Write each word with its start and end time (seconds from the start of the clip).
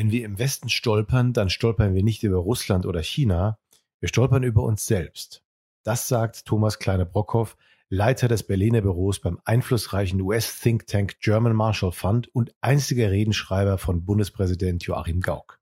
Wenn 0.00 0.12
wir 0.12 0.24
im 0.24 0.38
Westen 0.38 0.70
stolpern, 0.70 1.34
dann 1.34 1.50
stolpern 1.50 1.94
wir 1.94 2.02
nicht 2.02 2.22
über 2.22 2.38
Russland 2.38 2.86
oder 2.86 3.02
China, 3.02 3.58
wir 4.00 4.08
stolpern 4.08 4.42
über 4.42 4.62
uns 4.62 4.86
selbst. 4.86 5.44
Das 5.82 6.08
sagt 6.08 6.46
Thomas 6.46 6.78
Kleine-Brockhoff, 6.78 7.58
Leiter 7.90 8.26
des 8.26 8.44
Berliner 8.44 8.80
Büros 8.80 9.20
beim 9.20 9.38
einflussreichen 9.44 10.18
US-Think 10.22 10.86
Tank 10.86 11.20
German 11.20 11.52
Marshall 11.54 11.92
Fund 11.92 12.34
und 12.34 12.54
einziger 12.62 13.10
Redenschreiber 13.10 13.76
von 13.76 14.06
Bundespräsident 14.06 14.84
Joachim 14.84 15.20
Gauck. 15.20 15.60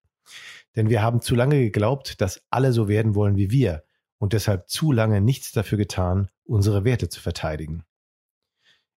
Denn 0.77 0.89
wir 0.89 1.03
haben 1.03 1.21
zu 1.21 1.35
lange 1.35 1.59
geglaubt, 1.59 2.21
dass 2.21 2.41
alle 2.49 2.73
so 2.73 2.87
werden 2.87 3.17
wollen 3.17 3.37
wie 3.37 3.51
wir 3.51 3.83
und 4.19 4.35
deshalb 4.35 4.69
zu 4.69 4.93
lange 4.93 5.21
nichts 5.21 5.51
dafür 5.51 5.79
getan, 5.79 6.31
unsere 6.45 6.85
Werte 6.85 7.09
zu 7.09 7.21
verteidigen. 7.21 7.83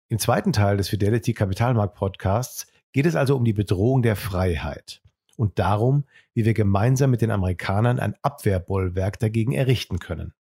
Im 0.07 0.19
zweiten 0.19 0.53
Teil 0.53 0.77
des 0.77 0.89
Fidelity 0.89 1.33
Kapitalmarkt 1.33 1.95
Podcasts 1.95 2.67
geht 2.91 3.07
es 3.07 3.15
also 3.15 3.35
um 3.35 3.43
die 3.43 3.53
Bedrohung 3.53 4.03
der 4.03 4.15
Freiheit 4.15 5.01
und 5.37 5.59
darum, 5.59 6.05
wie 6.33 6.45
wir 6.45 6.53
gemeinsam 6.53 7.11
mit 7.11 7.21
den 7.21 7.31
Amerikanern 7.31 7.99
ein 7.99 8.15
Abwehrbollwerk 8.21 9.19
dagegen 9.19 9.53
errichten 9.53 9.99
können. 9.99 10.33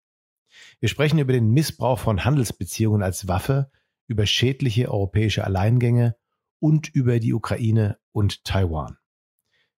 Wir 0.79 0.89
sprechen 0.89 1.19
über 1.19 1.33
den 1.33 1.51
Missbrauch 1.51 1.99
von 1.99 2.25
Handelsbeziehungen 2.25 3.03
als 3.03 3.27
Waffe, 3.27 3.71
über 4.07 4.25
schädliche 4.25 4.91
europäische 4.91 5.43
Alleingänge 5.45 6.15
und 6.59 6.89
über 6.89 7.19
die 7.19 7.33
Ukraine 7.33 7.97
und 8.11 8.43
Taiwan. 8.43 8.97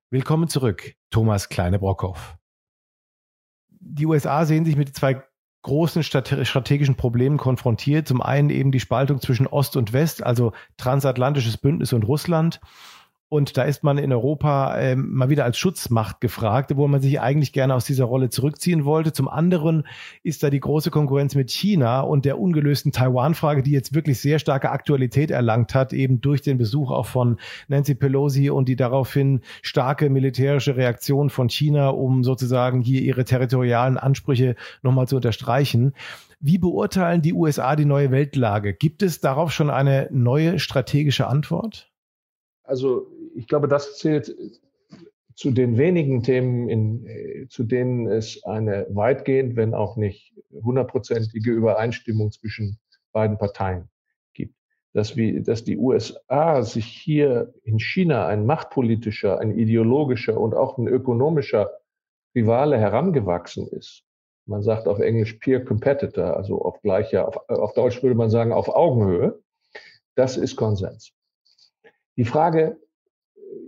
Willkommen 0.10 0.48
zurück, 0.48 0.96
Thomas 1.10 1.50
Kleine-Brockhoff. 1.50 2.38
Die 3.70 4.06
USA 4.06 4.46
sehen 4.46 4.66
sich 4.66 4.76
mit 4.76 4.96
zwei 4.96 5.24
großen 5.64 6.04
strategischen 6.04 6.96
Problemen 6.96 7.38
konfrontiert. 7.38 8.08
Zum 8.08 8.22
einen 8.22 8.50
eben 8.50 8.72
die 8.72 8.80
Spaltung 8.80 9.22
zwischen 9.22 9.48
Ost 9.48 9.76
und 9.76 9.94
West, 9.94 10.24
also 10.24 10.54
transatlantisches 10.78 11.58
Bündnis 11.58 11.94
und 11.94 12.04
Russland 12.04 12.60
und 13.34 13.58
da 13.58 13.64
ist 13.64 13.84
man 13.84 13.98
in 13.98 14.14
Europa 14.14 14.80
ähm, 14.80 15.12
mal 15.12 15.28
wieder 15.28 15.44
als 15.44 15.58
Schutzmacht 15.58 16.22
gefragt, 16.22 16.72
wo 16.76 16.88
man 16.88 17.02
sich 17.02 17.20
eigentlich 17.20 17.52
gerne 17.52 17.74
aus 17.74 17.84
dieser 17.84 18.06
Rolle 18.06 18.30
zurückziehen 18.30 18.86
wollte. 18.86 19.12
Zum 19.12 19.28
anderen 19.28 19.88
ist 20.22 20.44
da 20.44 20.52
die 20.52 20.60
große 20.60 20.92
Konkurrenz 20.92 21.34
mit 21.34 21.50
China 21.50 22.02
und 22.02 22.26
der 22.26 22.38
ungelösten 22.38 22.92
Taiwan-Frage, 22.92 23.64
die 23.64 23.72
jetzt 23.72 23.96
wirklich 23.96 24.22
sehr 24.22 24.38
starke 24.38 24.70
Aktualität 24.70 25.32
erlangt 25.32 25.74
hat, 25.74 25.94
eben 25.94 26.22
durch 26.22 26.44
den 26.44 26.60
Besuch 26.60 26.92
auch 26.92 27.08
von 27.08 27.40
Nancy 27.68 27.96
Pelosi 27.96 28.52
und 28.52 28.70
die 28.70 28.76
daraufhin 28.76 29.42
starke 29.64 30.12
militärische 30.12 30.78
Reaktion 30.78 31.32
von 31.32 31.50
China, 31.50 31.90
um 31.90 32.24
sozusagen 32.24 32.82
hier 32.82 33.02
ihre 33.02 33.24
territorialen 33.24 33.98
Ansprüche 33.98 34.56
nochmal 34.84 35.08
zu 35.08 35.16
unterstreichen. 35.16 35.94
Wie 36.40 36.60
beurteilen 36.60 37.24
die 37.24 37.34
USA 37.34 37.76
die 37.76 37.86
neue 37.86 38.12
Weltlage? 38.12 38.76
Gibt 38.76 39.02
es 39.02 39.22
darauf 39.22 39.52
schon 39.52 39.72
eine 39.72 40.08
neue 40.12 40.60
strategische 40.60 41.26
Antwort? 41.26 41.90
Also 42.64 43.08
ich 43.36 43.48
glaube, 43.48 43.68
das 43.68 43.98
zählt 43.98 44.36
zu 45.36 45.52
den 45.52 45.78
wenigen 45.78 46.24
Themen, 46.24 46.70
in, 46.70 47.48
zu 47.50 47.64
denen 47.64 48.08
es 48.08 48.44
eine 48.44 48.86
weitgehend, 48.90 49.56
wenn 49.56 49.74
auch 49.74 49.96
nicht 49.98 50.34
hundertprozentige 50.52 51.52
Übereinstimmung 51.52 52.32
zwischen 52.32 52.78
beiden 53.12 53.38
Parteien 53.38 53.90
gibt. 54.34 54.56
Dass, 54.94 55.16
wir, 55.16 55.42
dass 55.42 55.64
die 55.64 55.78
USA 55.78 56.62
sich 56.62 56.86
hier 56.86 57.54
in 57.64 57.80
China 57.80 58.28
ein 58.28 58.46
machtpolitischer, 58.46 59.40
ein 59.40 59.58
ideologischer 59.58 60.40
und 60.40 60.54
auch 60.54 60.78
ein 60.78 60.88
ökonomischer 60.88 61.72
Rivale 62.36 62.78
herangewachsen 62.78 63.68
ist. 63.68 64.04
Man 64.46 64.62
sagt 64.62 64.88
auf 64.88 65.00
Englisch 65.00 65.34
Peer 65.34 65.64
Competitor, 65.64 66.36
also 66.36 66.62
auf 66.62 66.82
gleicher, 66.82 67.28
auf, 67.28 67.38
auf 67.50 67.74
Deutsch 67.74 68.04
würde 68.04 68.16
man 68.16 68.30
sagen 68.30 68.52
auf 68.52 68.70
Augenhöhe. 68.70 69.42
Das 70.16 70.38
ist 70.38 70.56
Konsens. 70.56 71.12
Die 72.18 72.26
Frage 72.26 72.78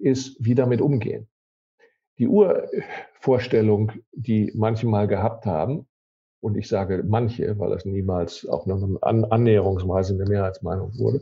ist, 0.05 0.37
wie 0.39 0.55
damit 0.55 0.81
umgehen. 0.81 1.27
Die 2.17 2.27
Urvorstellung, 2.27 3.91
die 4.13 4.51
manche 4.55 4.87
mal 4.87 5.07
gehabt 5.07 5.45
haben, 5.45 5.87
und 6.39 6.57
ich 6.57 6.67
sage 6.67 7.03
manche, 7.03 7.57
weil 7.57 7.71
das 7.71 7.85
niemals 7.85 8.47
auch 8.47 8.67
noch 8.67 8.81
eine 9.01 9.31
annäherungsweise 9.31 10.13
eine 10.13 10.25
Mehrheitsmeinung 10.25 10.97
wurde, 10.99 11.21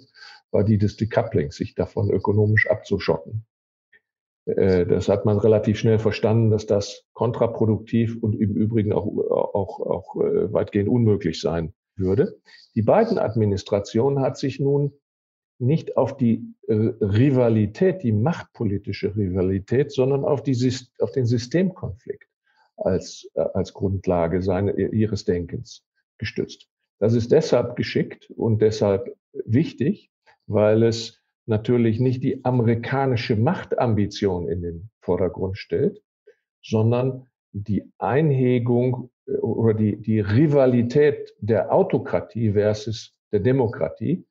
war 0.51 0.65
die 0.65 0.77
des 0.77 0.97
Decouplings, 0.97 1.55
sich 1.55 1.75
davon 1.75 2.11
ökonomisch 2.11 2.69
abzuschotten. 2.69 3.45
Äh, 4.45 4.85
das 4.85 5.07
hat 5.07 5.23
man 5.23 5.37
relativ 5.39 5.77
schnell 5.79 5.97
verstanden, 5.97 6.51
dass 6.51 6.65
das 6.65 7.05
kontraproduktiv 7.13 8.21
und 8.21 8.35
im 8.35 8.53
Übrigen 8.53 8.91
auch, 8.91 9.07
auch, 9.07 9.79
auch 9.79 10.15
äh, 10.17 10.51
weitgehend 10.51 10.89
unmöglich 10.89 11.39
sein 11.39 11.73
würde. 11.95 12.41
Die 12.75 12.81
beiden 12.81 13.17
Administrationen 13.17 14.19
hat 14.19 14.37
sich 14.37 14.59
nun 14.59 14.91
nicht 15.59 15.97
auf 15.97 16.17
die 16.17 16.53
äh, 16.67 16.73
Rivalität, 16.73 18.03
die 18.03 18.11
machtpolitische 18.11 19.15
Rivalität, 19.15 19.91
sondern 19.91 20.25
auf, 20.25 20.43
die, 20.43 20.73
auf 20.99 21.11
den 21.11 21.25
Systemkonflikt 21.25 22.27
als, 22.77 23.29
äh, 23.35 23.41
als 23.53 23.73
Grundlage 23.73 24.41
seine, 24.41 24.73
ihres 24.73 25.25
Denkens 25.25 25.85
gestützt. 26.17 26.67
Das 26.99 27.13
ist 27.13 27.31
deshalb 27.31 27.75
geschickt 27.75 28.29
und 28.31 28.61
deshalb 28.61 29.15
wichtig, 29.45 30.11
weil 30.47 30.83
es 30.83 31.21
natürlich 31.45 31.99
nicht 31.99 32.23
die 32.23 32.43
amerikanische 32.45 33.35
Machtambition 33.35 34.47
in 34.47 34.61
den 34.61 34.89
Vordergrund 35.01 35.57
stellt, 35.57 36.01
sondern 36.61 37.27
die 37.51 37.91
Einhegung 37.97 39.11
äh, 39.27 39.33
oder 39.37 39.73
die, 39.73 40.01
die 40.01 40.19
Rivalität 40.19 41.33
der 41.39 41.73
Autokratie 41.73 42.53
versus 42.53 43.15
der 43.31 43.39
Demokratie, 43.39 44.25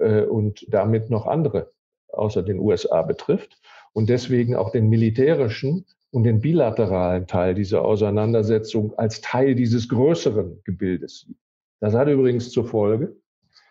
äh, 0.00 0.22
und 0.22 0.66
damit 0.68 1.10
noch 1.10 1.26
andere 1.26 1.72
außer 2.08 2.42
den 2.42 2.58
USA 2.58 3.02
betrifft 3.02 3.58
und 3.92 4.08
deswegen 4.08 4.56
auch 4.56 4.70
den 4.70 4.88
militärischen 4.88 5.86
und 6.10 6.24
den 6.24 6.40
bilateralen 6.40 7.26
Teil 7.26 7.54
dieser 7.54 7.84
Auseinandersetzung 7.84 8.94
als 8.98 9.20
Teil 9.20 9.54
dieses 9.54 9.88
größeren 9.88 10.62
Gebildes 10.64 11.20
sieht. 11.20 11.36
Das 11.80 11.94
hat 11.94 12.08
übrigens 12.08 12.50
zur 12.50 12.64
Folge, 12.64 13.16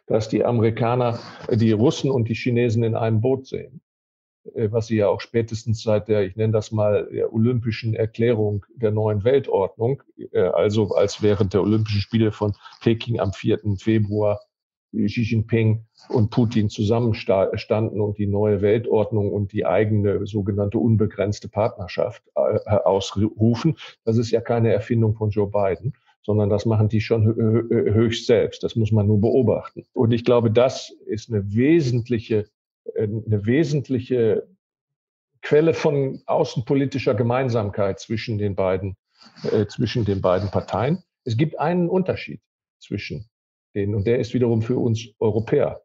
dass 0.06 0.30
die 0.30 0.46
Amerikaner 0.46 1.20
die 1.52 1.72
Russen 1.72 2.12
und 2.12 2.30
die 2.30 2.36
Chinesen 2.36 2.84
in 2.84 2.96
einem 2.96 3.22
Boot 3.22 3.48
sehen, 3.48 3.82
äh, 4.54 4.72
was 4.72 4.88
sie 4.88 4.98
ja 4.98 5.08
auch 5.10 5.20
spätestens 5.20 5.82
seit 5.82 6.08
der, 6.08 6.24
ich 6.24 6.36
nenne 6.36 6.54
das 6.54 6.72
mal, 6.72 7.10
der 7.12 7.34
olympischen 7.34 7.94
Erklärung 7.94 8.66
der 8.76 8.92
neuen 8.92 9.24
Weltordnung, 9.24 10.04
äh, 10.32 10.40
also 10.40 10.90
als 10.92 11.22
während 11.22 11.54
der 11.54 11.62
Olympischen 11.64 12.02
Spiele 12.02 12.32
von 12.32 12.54
Peking 12.82 13.20
am 13.20 13.34
4. 13.34 13.60
Februar 13.78 14.40
Xi 14.94 15.22
Jinping 15.22 15.86
und 16.10 16.30
Putin 16.30 16.70
zusammenstanden 16.70 18.02
und 18.02 18.18
die 18.18 18.28
neue 18.28 18.62
Weltordnung 18.62 19.32
und 19.32 19.52
die 19.52 19.66
eigene 19.66 20.26
sogenannte 20.26 20.80
unbegrenzte 20.80 21.50
Partnerschaft 21.50 22.24
äh, 22.36 22.60
ausrufen. 22.70 23.78
Das 24.06 24.18
ist 24.18 24.32
ja 24.32 24.42
keine 24.42 24.72
Erfindung 24.72 25.16
von 25.16 25.30
Joe 25.30 25.50
Biden, 25.50 25.94
sondern 26.24 26.50
das 26.50 26.66
machen 26.66 26.90
die 26.90 27.02
schon 27.02 27.26
höchst 27.26 28.26
selbst. 28.28 28.64
Das 28.64 28.76
muss 28.76 28.92
man 28.92 29.08
nur 29.08 29.20
beobachten. 29.20 29.86
Und 29.94 30.12
ich 30.12 30.24
glaube, 30.24 30.52
das 30.52 30.92
ist 31.06 31.32
eine 31.32 31.54
wesentliche, 31.54 32.50
äh, 32.96 33.04
eine 33.04 33.46
wesentliche 33.46 34.48
Quelle 35.42 35.74
von 35.74 36.22
außenpolitischer 36.26 37.14
Gemeinsamkeit 37.14 38.00
zwischen 38.00 38.38
den 38.38 38.56
beiden, 38.56 38.96
äh, 39.52 39.66
zwischen 39.68 40.04
den 40.04 40.22
beiden 40.22 40.50
Parteien. 40.50 41.04
Es 41.24 41.38
gibt 41.38 41.60
einen 41.60 41.90
Unterschied 41.90 42.42
zwischen 42.80 43.30
denen. 43.78 43.96
Und 43.96 44.08
der 44.08 44.20
ist 44.20 44.34
wiederum 44.34 44.62
für 44.62 44.78
uns 44.78 45.08
Europäer 45.20 45.82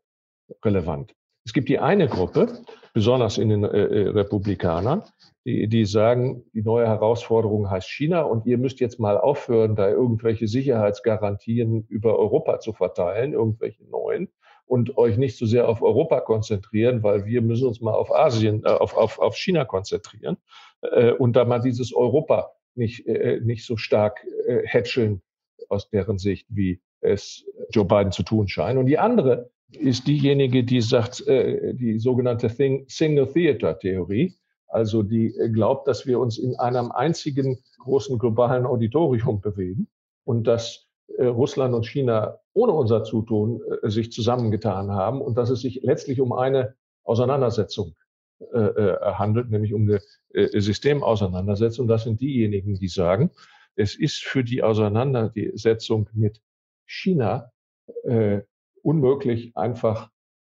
relevant. 0.65 1.15
Es 1.45 1.53
gibt 1.53 1.69
die 1.69 1.79
eine 1.79 2.09
Gruppe, 2.09 2.65
besonders 2.95 3.39
in 3.39 3.49
den 3.49 3.65
äh, 3.65 3.69
äh, 3.69 4.09
Republikanern, 4.09 5.03
die, 5.45 5.67
die 5.69 5.85
sagen, 5.85 6.45
die 6.55 6.63
neue 6.63 6.87
Herausforderung 6.87 7.69
heißt 7.69 7.89
China 7.89 8.23
und 8.23 8.47
ihr 8.47 8.59
müsst 8.59 8.81
jetzt 8.81 9.01
mal 9.01 9.19
aufhören, 9.19 9.75
da 9.75 9.89
irgendwelche 9.89 10.47
Sicherheitsgarantien 10.47 11.85
über 11.89 12.19
Europa 12.19 12.61
zu 12.61 12.73
verteilen, 12.73 13.33
irgendwelche 13.33 13.85
neuen, 13.85 14.29
und 14.67 14.97
euch 14.97 15.19
nicht 15.19 15.37
so 15.37 15.45
sehr 15.45 15.69
auf 15.69 15.83
Europa 15.83 16.21
konzentrieren, 16.21 17.03
weil 17.03 17.27
wir 17.27 17.43
müssen 17.43 17.67
uns 17.67 17.81
mal 17.81 17.95
auf 17.95 18.15
Asien, 18.15 18.63
äh, 18.65 18.69
auf, 18.69 18.97
auf, 18.97 19.19
auf 19.19 19.37
China 19.37 19.65
konzentrieren 19.65 20.37
äh, 20.83 21.13
und 21.13 21.35
da 21.35 21.45
mal 21.45 21.61
dieses 21.61 21.95
Europa 21.95 22.53
nicht, 22.75 23.07
äh, 23.07 23.41
nicht 23.43 23.67
so 23.67 23.77
stark 23.77 24.25
äh, 24.47 24.63
hätscheln 24.65 25.23
aus 25.69 25.91
deren 25.91 26.19
Sicht, 26.19 26.47
wie 26.49 26.81
es 27.03 27.45
Joe 27.71 27.85
Biden 27.85 28.13
zu 28.13 28.23
tun 28.23 28.49
scheint. 28.49 28.79
Und 28.79 28.87
die 28.87 28.99
andere 28.99 29.51
ist 29.73 30.07
diejenige, 30.07 30.65
die 30.65 30.81
sagt, 30.81 31.27
äh, 31.27 31.75
die 31.75 31.99
sogenannte 31.99 32.49
Single 32.49 33.27
Theater 33.33 33.79
Theorie. 33.79 34.35
also 34.69 35.03
die 35.03 35.35
äh, 35.37 35.51
glaubt, 35.51 35.89
dass 35.89 36.07
wir 36.07 36.19
uns 36.19 36.39
in 36.39 36.57
einem 36.57 36.93
einzigen 36.93 37.59
großen 37.79 38.19
globalen 38.19 38.67
Auditorium 38.67 39.41
bewegen 39.41 39.89
und 40.25 40.47
dass 40.47 40.87
äh, 41.19 41.27
Russland 41.27 41.75
und 41.75 41.87
China 41.87 42.39
ohne 42.55 42.73
unser 42.73 43.03
Zutun 43.03 43.61
sich 43.83 44.13
zusammengetan 44.13 44.91
haben 44.91 45.23
und 45.23 45.39
dass 45.39 45.49
es 45.49 45.63
sich 45.63 45.81
letztlich 45.83 46.21
um 46.21 46.33
eine 46.33 46.75
Auseinandersetzung 47.05 47.95
handelt, 48.53 49.51
nämlich 49.51 49.73
um 49.73 49.89
eine 49.89 50.01
Systemauseinandersetzung. 50.61 51.87
Das 51.87 52.03
sind 52.03 52.21
diejenigen, 52.21 52.75
die 52.75 52.89
sagen, 52.89 53.31
es 53.77 53.95
ist 53.95 54.23
für 54.23 54.45
die 54.45 54.63
Auseinandersetzung 54.63 56.11
mit 56.13 56.43
China 56.93 57.51
äh, 58.05 58.43
unmöglich, 58.83 59.57
einfach 59.57 60.11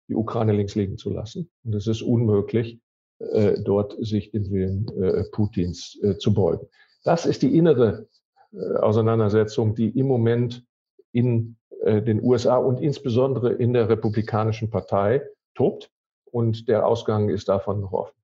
die 0.08 0.16
Ukraine 0.16 0.54
links 0.54 0.76
liegen 0.76 0.98
zu 0.98 1.10
lassen. 1.10 1.50
Und 1.64 1.76
es 1.76 1.88
ist 1.88 2.02
unmöglich, 2.02 2.80
äh, 3.20 3.62
dort 3.62 3.96
sich 4.00 4.32
dem 4.32 4.52
Willen 4.52 4.88
äh, 5.02 5.24
Putins 5.32 5.98
äh, 6.04 6.18
zu 6.18 6.34
beugen. 6.34 6.68
Das 7.04 7.26
ist 7.26 7.42
die 7.42 7.58
innere 7.58 8.08
äh, 8.54 8.78
Auseinandersetzung, 8.78 9.76
die 9.76 9.90
im 9.98 10.08
Moment 10.08 10.64
in 11.12 11.58
äh, 11.82 12.02
den 12.02 12.22
USA 12.22 12.58
und 12.58 12.80
insbesondere 12.80 13.54
in 13.54 13.74
der 13.74 13.90
Republikanischen 13.90 14.70
Partei 14.70 15.24
tobt. 15.56 15.90
Und 16.30 16.68
der 16.68 16.86
Ausgang 16.86 17.30
ist 17.30 17.50
davon 17.50 17.82
noch 17.82 17.94
offen. 17.94 18.16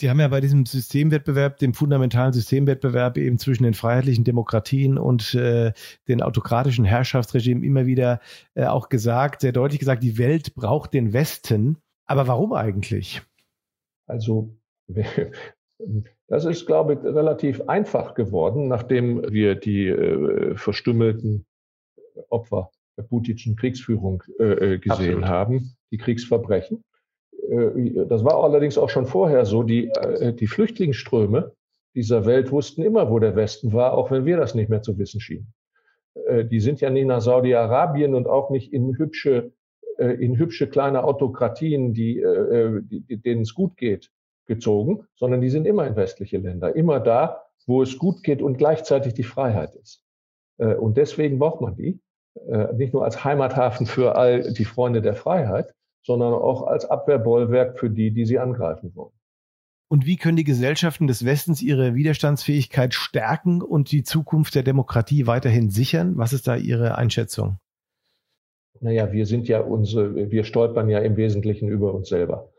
Sie 0.00 0.08
haben 0.08 0.18
ja 0.18 0.28
bei 0.28 0.40
diesem 0.40 0.64
Systemwettbewerb, 0.64 1.58
dem 1.58 1.74
fundamentalen 1.74 2.32
Systemwettbewerb 2.32 3.18
eben 3.18 3.36
zwischen 3.36 3.64
den 3.64 3.74
freiheitlichen 3.74 4.24
Demokratien 4.24 4.96
und 4.96 5.34
äh, 5.34 5.74
den 6.08 6.22
autokratischen 6.22 6.86
Herrschaftsregimen 6.86 7.62
immer 7.62 7.84
wieder 7.84 8.20
äh, 8.54 8.64
auch 8.64 8.88
gesagt, 8.88 9.42
sehr 9.42 9.52
deutlich 9.52 9.78
gesagt, 9.78 10.02
die 10.02 10.16
Welt 10.16 10.54
braucht 10.54 10.94
den 10.94 11.12
Westen. 11.12 11.76
Aber 12.06 12.26
warum 12.28 12.54
eigentlich? 12.54 13.20
Also 14.06 14.56
das 16.28 16.46
ist, 16.46 16.64
glaube 16.64 16.94
ich, 16.94 17.00
relativ 17.00 17.60
einfach 17.68 18.14
geworden, 18.14 18.68
nachdem 18.68 19.30
wir 19.30 19.54
die 19.54 19.88
äh, 19.88 20.56
verstümmelten 20.56 21.44
Opfer 22.30 22.70
der 22.96 23.02
putinschen 23.02 23.54
Kriegsführung 23.54 24.22
äh, 24.38 24.44
äh 24.44 24.78
gesehen 24.78 25.24
Absolut. 25.24 25.24
haben, 25.26 25.76
die 25.90 25.98
Kriegsverbrechen. 25.98 26.82
Äh, 27.50 28.06
das 28.06 28.24
war 28.24 28.42
allerdings 28.42 28.78
auch 28.78 28.90
schon 28.90 29.06
vorher 29.06 29.44
so. 29.44 29.62
Die, 29.62 29.88
äh, 29.88 30.32
die 30.32 30.46
Flüchtlingsströme 30.46 31.52
dieser 31.94 32.24
Welt 32.24 32.52
wussten 32.52 32.82
immer, 32.82 33.10
wo 33.10 33.18
der 33.18 33.34
Westen 33.36 33.72
war, 33.72 33.94
auch 33.94 34.10
wenn 34.10 34.24
wir 34.24 34.36
das 34.36 34.54
nicht 34.54 34.68
mehr 34.68 34.82
zu 34.82 34.96
wissen 34.98 35.20
schienen. 35.20 35.52
Äh, 36.26 36.44
die 36.44 36.60
sind 36.60 36.80
ja 36.80 36.90
nie 36.90 37.04
nach 37.04 37.20
Saudi-Arabien 37.20 38.14
und 38.14 38.28
auch 38.28 38.50
nicht 38.50 38.72
in 38.72 38.96
hübsche, 38.96 39.52
in 39.98 40.38
hübsche 40.38 40.66
kleine 40.66 41.04
Autokratien, 41.04 41.92
die, 41.92 42.22
denen 42.22 43.42
es 43.42 43.54
gut 43.54 43.76
geht, 43.76 44.10
gezogen, 44.46 45.06
sondern 45.14 45.42
die 45.42 45.50
sind 45.50 45.66
immer 45.66 45.86
in 45.86 45.94
westliche 45.94 46.38
Länder, 46.38 46.74
immer 46.74 47.00
da, 47.00 47.42
wo 47.66 47.82
es 47.82 47.98
gut 47.98 48.22
geht 48.22 48.40
und 48.40 48.56
gleichzeitig 48.56 49.12
die 49.12 49.24
Freiheit 49.24 49.74
ist. 49.74 50.02
Und 50.56 50.96
deswegen 50.96 51.38
braucht 51.38 51.60
man 51.60 51.76
die, 51.76 52.00
nicht 52.76 52.94
nur 52.94 53.04
als 53.04 53.24
Heimathafen 53.24 53.84
für 53.84 54.16
all 54.16 54.54
die 54.54 54.64
Freunde 54.64 55.02
der 55.02 55.12
Freiheit, 55.12 55.74
sondern 56.02 56.32
auch 56.32 56.66
als 56.66 56.84
Abwehrbollwerk 56.84 57.78
für 57.78 57.90
die, 57.90 58.12
die 58.12 58.24
sie 58.26 58.38
angreifen 58.38 58.92
wollen. 58.94 59.12
Und 59.88 60.06
wie 60.06 60.16
können 60.16 60.36
die 60.36 60.44
Gesellschaften 60.44 61.08
des 61.08 61.24
Westens 61.24 61.62
ihre 61.62 61.96
Widerstandsfähigkeit 61.96 62.94
stärken 62.94 63.60
und 63.60 63.90
die 63.90 64.04
Zukunft 64.04 64.54
der 64.54 64.62
Demokratie 64.62 65.26
weiterhin 65.26 65.68
sichern? 65.68 66.16
Was 66.16 66.32
ist 66.32 66.46
da 66.46 66.54
Ihre 66.54 66.96
Einschätzung? 66.96 67.58
Naja, 68.80 69.12
wir 69.12 69.26
sind 69.26 69.48
ja 69.48 69.60
unsere, 69.60 70.30
wir 70.30 70.44
stolpern 70.44 70.88
ja 70.88 71.00
im 71.00 71.16
Wesentlichen 71.16 71.68
über 71.68 71.92
uns 71.92 72.08
selber, 72.08 72.50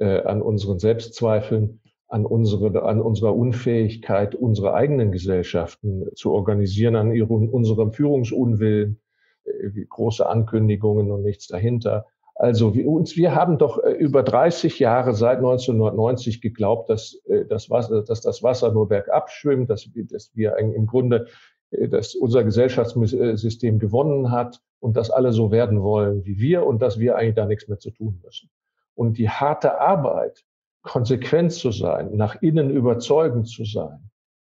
äh, 0.00 0.22
an 0.22 0.42
unseren 0.42 0.80
Selbstzweifeln, 0.80 1.80
an, 2.08 2.26
unsere, 2.26 2.82
an 2.82 3.00
unserer 3.00 3.34
Unfähigkeit, 3.34 4.34
unsere 4.34 4.74
eigenen 4.74 5.12
Gesellschaften 5.12 6.08
zu 6.16 6.32
organisieren, 6.32 6.96
an 6.96 7.14
ihrem, 7.14 7.48
unserem 7.48 7.92
Führungsunwillen, 7.92 9.00
äh, 9.44 9.84
große 9.88 10.28
Ankündigungen 10.28 11.12
und 11.12 11.22
nichts 11.22 11.46
dahinter, 11.46 12.06
also 12.34 12.74
wir, 12.74 12.88
uns, 12.88 13.16
wir 13.16 13.34
haben 13.34 13.58
doch 13.58 13.78
äh, 13.82 13.92
über 13.92 14.22
30 14.22 14.78
Jahre 14.78 15.14
seit 15.14 15.38
1990 15.38 16.40
geglaubt, 16.40 16.88
dass, 16.88 17.20
äh, 17.26 17.44
das, 17.44 17.70
Wasser, 17.70 18.02
dass 18.02 18.20
das 18.20 18.42
Wasser 18.42 18.72
nur 18.72 18.88
bergab 18.88 19.30
schwimmt, 19.30 19.70
dass, 19.70 19.88
dass 19.94 20.30
wir 20.34 20.56
im 20.56 20.86
Grunde, 20.86 21.26
äh, 21.70 21.88
dass 21.88 22.14
unser 22.14 22.44
Gesellschaftssystem 22.44 23.78
gewonnen 23.78 24.30
hat 24.30 24.60
und 24.80 24.96
dass 24.96 25.10
alle 25.10 25.32
so 25.32 25.50
werden 25.50 25.82
wollen 25.82 26.24
wie 26.24 26.38
wir 26.38 26.66
und 26.66 26.80
dass 26.80 26.98
wir 26.98 27.16
eigentlich 27.16 27.34
da 27.34 27.46
nichts 27.46 27.68
mehr 27.68 27.78
zu 27.78 27.90
tun 27.90 28.20
müssen. 28.24 28.50
Und 28.94 29.18
die 29.18 29.28
harte 29.28 29.80
Arbeit, 29.80 30.44
konsequent 30.82 31.52
zu 31.52 31.70
sein, 31.70 32.16
nach 32.16 32.42
innen 32.42 32.70
überzeugend 32.70 33.48
zu 33.48 33.64
sein, 33.64 34.10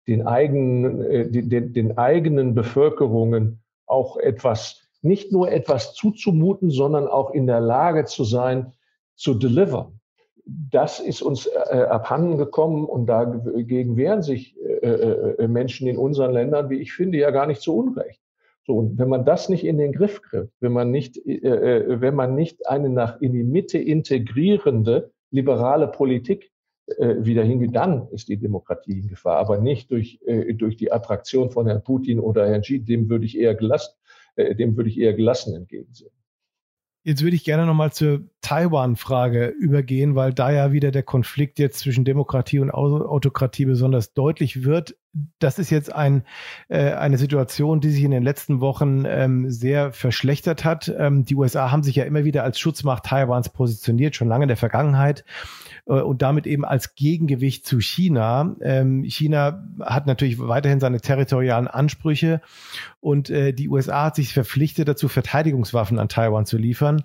den 0.07 0.27
eigenen, 0.27 1.33
den, 1.33 1.73
den 1.73 1.99
eigenen 1.99 2.55
Bevölkerungen 2.55 3.63
auch 3.87 4.17
etwas 4.17 4.82
nicht 5.03 5.33
nur 5.33 5.51
etwas 5.51 5.95
zuzumuten, 5.95 6.71
sondern 6.71 7.09
auch 7.09 7.33
in 7.33 7.47
der 7.47 7.61
Lage 7.61 8.05
zu 8.05 8.25
sein, 8.25 8.73
zu 9.17 9.35
delivern. 9.35 10.01
Das 10.45 10.99
ist 10.99 11.23
uns 11.23 11.47
äh, 11.47 11.87
abhanden 11.89 12.39
gekommen 12.39 12.85
und 12.85 13.07
dagegen 13.07 13.97
wehren 13.97 14.23
sich 14.23 14.57
äh, 14.61 14.87
äh, 14.87 15.49
Menschen 15.49 15.87
in 15.87 15.97
unseren 15.97 16.33
Ländern, 16.33 16.71
wie 16.71 16.79
ich 16.79 16.93
finde, 16.93 17.19
ja 17.19 17.31
gar 17.31 17.47
nicht 17.47 17.61
zu 17.61 17.77
Unrecht. 17.77 18.21
So, 18.65 18.75
und 18.75 18.99
wenn 18.99 19.09
man 19.09 19.25
das 19.25 19.49
nicht 19.49 19.65
in 19.65 19.79
den 19.79 19.93
Griff 19.93 20.23
kriegt, 20.23 20.53
wenn 20.61 20.73
man 20.73 20.91
nicht, 20.91 21.17
äh, 21.27 21.37
äh, 21.37 22.01
wenn 22.01 22.15
man 22.15 22.35
nicht 22.35 22.69
eine 22.69 22.89
nach 22.89 23.21
in 23.21 23.33
die 23.33 23.45
Mitte 23.45 23.79
integrierende 23.79 25.11
liberale 25.31 25.89
Politik 25.89 26.53
äh, 26.87 27.17
wieder 27.19 27.43
hingeht, 27.43 27.75
dann 27.75 28.09
ist 28.11 28.29
die 28.29 28.37
Demokratie 28.37 29.01
in 29.01 29.09
Gefahr, 29.09 29.39
aber 29.39 29.59
nicht 29.59 29.91
durch, 29.91 30.21
äh, 30.27 30.55
durch 30.55 30.77
die 30.77 30.93
Attraktion 30.93 31.51
von 31.51 31.67
Herrn 31.67 31.83
Putin 31.83 32.21
oder 32.21 32.49
Herrn 32.49 32.63
Xi, 32.63 32.81
dem 32.81 33.09
würde 33.09 33.25
ich 33.25 33.39
eher 33.39 33.55
gelassen, 33.55 33.95
äh, 33.95 34.02
dem 34.37 34.77
würde 34.77 34.91
ich 34.91 34.99
eher 34.99 35.15
gelassen 35.15 35.55
entgegensehen. 35.55 36.13
Jetzt 37.05 37.23
würde 37.23 37.37
ich 37.37 37.45
gerne 37.45 37.67
nochmal 37.67 37.93
zur 37.93 38.29
Taiwan-Frage 38.43 39.47
übergehen, 39.47 40.15
weil 40.15 40.35
da 40.35 40.51
ja 40.51 40.73
wieder 40.73 40.91
der 40.91 41.03
Konflikt 41.03 41.59
jetzt 41.59 41.79
zwischen 41.79 42.05
Demokratie 42.05 42.59
und 42.59 42.71
Autokratie 42.71 43.65
besonders 43.65 44.13
deutlich 44.13 44.65
wird. 44.65 44.97
Das 45.39 45.59
ist 45.59 45.71
jetzt 45.71 45.95
ein, 45.95 46.25
äh, 46.69 46.93
eine 46.93 47.19
Situation, 47.19 47.81
die 47.81 47.91
sich 47.91 48.03
in 48.03 48.11
den 48.11 48.23
letzten 48.23 48.61
Wochen 48.61 49.05
ähm, 49.07 49.51
sehr 49.51 49.93
verschlechtert 49.93 50.65
hat. 50.65 50.93
Ähm, 50.99 51.25
die 51.25 51.37
USA 51.37 51.71
haben 51.71 51.83
sich 51.83 51.97
ja 51.97 52.05
immer 52.05 52.25
wieder 52.25 52.45
als 52.45 52.59
Schutzmacht 52.59 53.05
Taiwans 53.05 53.51
positioniert, 53.51 54.17
schon 54.17 54.29
lange 54.29 54.45
in 54.45 54.49
der 54.49 54.57
Vergangenheit. 54.57 55.25
Äh, 55.87 55.95
und 55.95 56.23
damit 56.23 56.47
eben 56.47 56.65
als 56.65 56.95
Gegengewicht 56.95 57.67
zu 57.67 57.81
China. 57.81 58.57
Ähm, 58.61 59.05
China 59.05 59.65
hat 59.81 60.07
natürlich 60.07 60.39
weiterhin 60.39 60.81
seine 60.81 61.01
territorialen 61.01 61.69
Ansprüche 61.69 62.41
und 63.01 63.31
äh, 63.31 63.53
die 63.53 63.69
USA 63.69 64.05
hat 64.07 64.17
sich 64.17 64.33
verpflichtet 64.33 64.89
dazu, 64.89 65.09
Verteidigungswaffen 65.09 65.99
an 65.99 66.09
Taiwan 66.09 66.47
zu 66.47 66.57
liefern. 66.57 67.05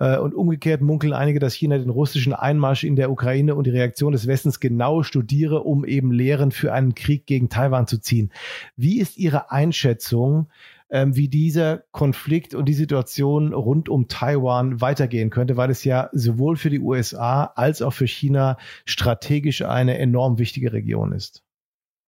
Äh, 0.00 0.18
und 0.18 0.34
umgekehrt 0.34 0.80
munkeln 0.80 1.12
einige, 1.12 1.38
dass 1.38 1.54
China 1.54 1.78
den 1.78 1.90
russischen 1.90 2.32
Einmarsch 2.32 2.82
in 2.82 2.96
der 2.96 3.12
Ukraine 3.12 3.54
und 3.54 3.66
die 3.66 3.70
Reaktion 3.70 4.12
des 4.12 4.26
Westens 4.26 4.58
genau 4.58 5.02
studiere, 5.02 5.62
um 5.62 5.84
eben 5.84 6.10
Lehren 6.10 6.50
für 6.50 6.72
einen 6.72 6.94
Krieg 6.94 7.26
gegen 7.26 7.50
Taiwan 7.50 7.86
zu 7.86 7.98
ziehen. 7.98 8.32
Wie 8.76 8.98
ist 8.98 9.18
Ihre 9.18 9.50
Einschätzung? 9.52 10.48
ähm, 10.90 11.16
wie 11.16 11.28
dieser 11.28 11.84
Konflikt 11.92 12.52
und 12.54 12.64
die 12.64 12.74
Situation 12.74 13.52
rund 13.52 13.88
um 13.88 14.08
Taiwan 14.08 14.80
weitergehen 14.80 15.30
könnte, 15.30 15.56
weil 15.56 15.70
es 15.70 15.84
ja 15.84 16.10
sowohl 16.12 16.56
für 16.56 16.70
die 16.70 16.80
USA 16.80 17.44
als 17.54 17.80
auch 17.80 17.92
für 17.92 18.08
China 18.08 18.56
strategisch 18.84 19.62
eine 19.62 19.98
enorm 19.98 20.38
wichtige 20.38 20.72
Region 20.72 21.12
ist. 21.12 21.44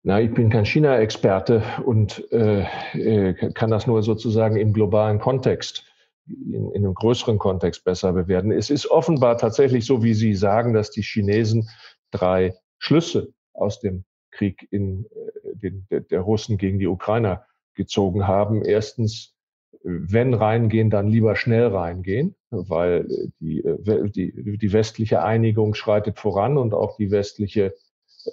Na, 0.02 0.20
ich 0.20 0.34
bin 0.34 0.50
kein 0.50 0.64
China-Experte 0.64 1.62
und 1.84 2.24
äh, 2.32 2.64
äh 2.94 3.52
kann 3.52 3.70
das 3.70 3.86
nur 3.86 4.02
sozusagen 4.02 4.56
im 4.56 4.72
globalen 4.72 5.20
Kontext, 5.20 5.84
in, 6.26 6.70
in 6.72 6.84
einem 6.84 6.94
größeren 6.94 7.38
Kontext 7.38 7.84
besser 7.84 8.12
bewerten. 8.12 8.52
Es 8.52 8.70
ist 8.70 8.90
offenbar 8.90 9.38
tatsächlich 9.38 9.86
so, 9.86 10.02
wie 10.02 10.14
Sie 10.14 10.34
sagen, 10.34 10.72
dass 10.72 10.90
die 10.90 11.02
Chinesen 11.02 11.68
drei 12.10 12.54
Schlüsse 12.78 13.32
aus 13.52 13.80
dem 13.80 14.04
Krieg 14.30 14.66
in, 14.70 15.06
äh, 15.06 15.54
den, 15.54 15.86
der, 15.90 16.20
Russen 16.20 16.58
gegen 16.58 16.78
die 16.78 16.86
Ukrainer 16.86 17.44
gezogen 17.74 18.26
haben. 18.26 18.64
Erstens, 18.64 19.34
wenn 19.82 20.34
reingehen, 20.34 20.90
dann 20.90 21.08
lieber 21.08 21.36
schnell 21.36 21.68
reingehen, 21.68 22.36
weil 22.50 23.06
die, 23.40 23.62
die, 24.10 24.58
die 24.58 24.72
westliche 24.72 25.22
Einigung 25.22 25.74
schreitet 25.74 26.18
voran 26.18 26.56
und 26.56 26.74
auch 26.74 26.96
die 26.96 27.10
westliche 27.10 27.74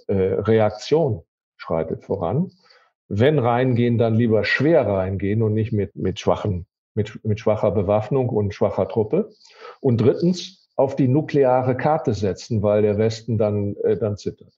äh, 0.08 0.14
Reaktion 0.14 1.24
schreitet 1.58 2.04
voran. 2.04 2.52
Wenn 3.08 3.40
reingehen, 3.40 3.98
dann 3.98 4.16
lieber 4.16 4.44
schwer 4.44 4.86
reingehen 4.86 5.42
und 5.42 5.54
nicht 5.54 5.72
mit, 5.72 5.96
mit, 5.96 6.20
schwachen, 6.20 6.68
mit, 7.00 7.24
mit 7.24 7.40
schwacher 7.40 7.72
Bewaffnung 7.72 8.28
und 8.28 8.54
schwacher 8.54 8.90
Truppe. 8.90 9.32
Und 9.80 10.02
drittens, 10.02 10.68
auf 10.76 10.96
die 10.96 11.08
nukleare 11.08 11.76
Karte 11.76 12.14
setzen, 12.14 12.62
weil 12.62 12.82
der 12.82 12.98
Westen 12.98 13.38
dann, 13.38 13.76
äh, 13.84 13.98
dann 13.98 14.18
zittert. 14.18 14.54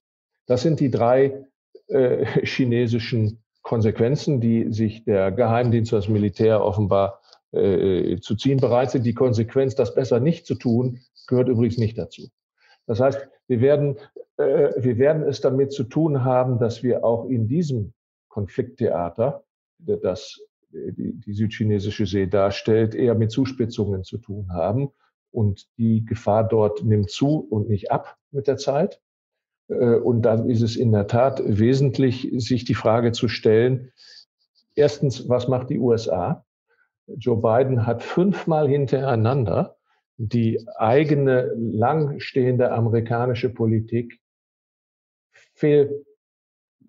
Das 0.47 0.61
sind 0.63 0.79
die 0.79 0.89
drei 0.89 1.45
äh, 1.87 2.25
chinesischen 2.45 3.43
Konsequenzen, 3.61 4.41
die 4.41 4.71
sich 4.71 5.03
der 5.03 5.31
Geheimdienst, 5.31 5.93
das 5.93 6.09
Militär 6.09 6.63
offenbar 6.63 7.21
äh, 7.51 8.17
zu 8.21 8.35
ziehen 8.35 8.59
bereit 8.59 8.91
sind. 8.91 9.05
Die 9.05 9.13
Konsequenz, 9.13 9.75
das 9.75 9.93
besser 9.93 10.19
nicht 10.19 10.47
zu 10.47 10.55
tun, 10.55 10.99
gehört 11.27 11.47
übrigens 11.47 11.77
nicht 11.77 11.97
dazu. 11.97 12.29
Das 12.87 12.99
heißt, 12.99 13.27
wir 13.47 13.61
werden, 13.61 13.97
äh, 14.37 14.69
wir 14.77 14.97
werden 14.97 15.23
es 15.23 15.41
damit 15.41 15.71
zu 15.71 15.83
tun 15.83 16.23
haben, 16.23 16.57
dass 16.57 16.81
wir 16.81 17.03
auch 17.03 17.25
in 17.25 17.47
diesem 17.47 17.93
Konflikttheater, 18.29 19.43
das 19.79 20.39
die, 20.73 21.13
die 21.13 21.33
südchinesische 21.33 22.05
See 22.05 22.27
darstellt, 22.27 22.95
eher 22.95 23.15
mit 23.15 23.31
Zuspitzungen 23.31 24.03
zu 24.03 24.17
tun 24.17 24.53
haben. 24.53 24.89
Und 25.31 25.67
die 25.77 26.05
Gefahr 26.05 26.47
dort 26.47 26.83
nimmt 26.83 27.09
zu 27.09 27.39
und 27.49 27.69
nicht 27.69 27.91
ab 27.91 28.17
mit 28.31 28.47
der 28.47 28.57
Zeit. 28.57 29.01
Äh, 29.69 29.95
und 29.95 30.23
dann 30.23 30.49
ist 30.49 30.61
es 30.61 30.75
in 30.75 30.91
der 30.91 31.07
Tat 31.07 31.41
wesentlich, 31.45 32.29
sich 32.35 32.65
die 32.65 32.75
Frage 32.75 33.11
zu 33.11 33.27
stellen, 33.27 33.91
erstens, 34.75 35.29
was 35.29 35.47
macht 35.47 35.69
die 35.69 35.79
USA? 35.79 36.45
Joe 37.07 37.37
Biden 37.37 37.85
hat 37.85 38.03
fünfmal 38.03 38.67
hintereinander 38.67 39.77
die 40.17 40.63
eigene 40.75 41.51
langstehende 41.55 42.71
amerikanische 42.71 43.49
Politik 43.49 44.19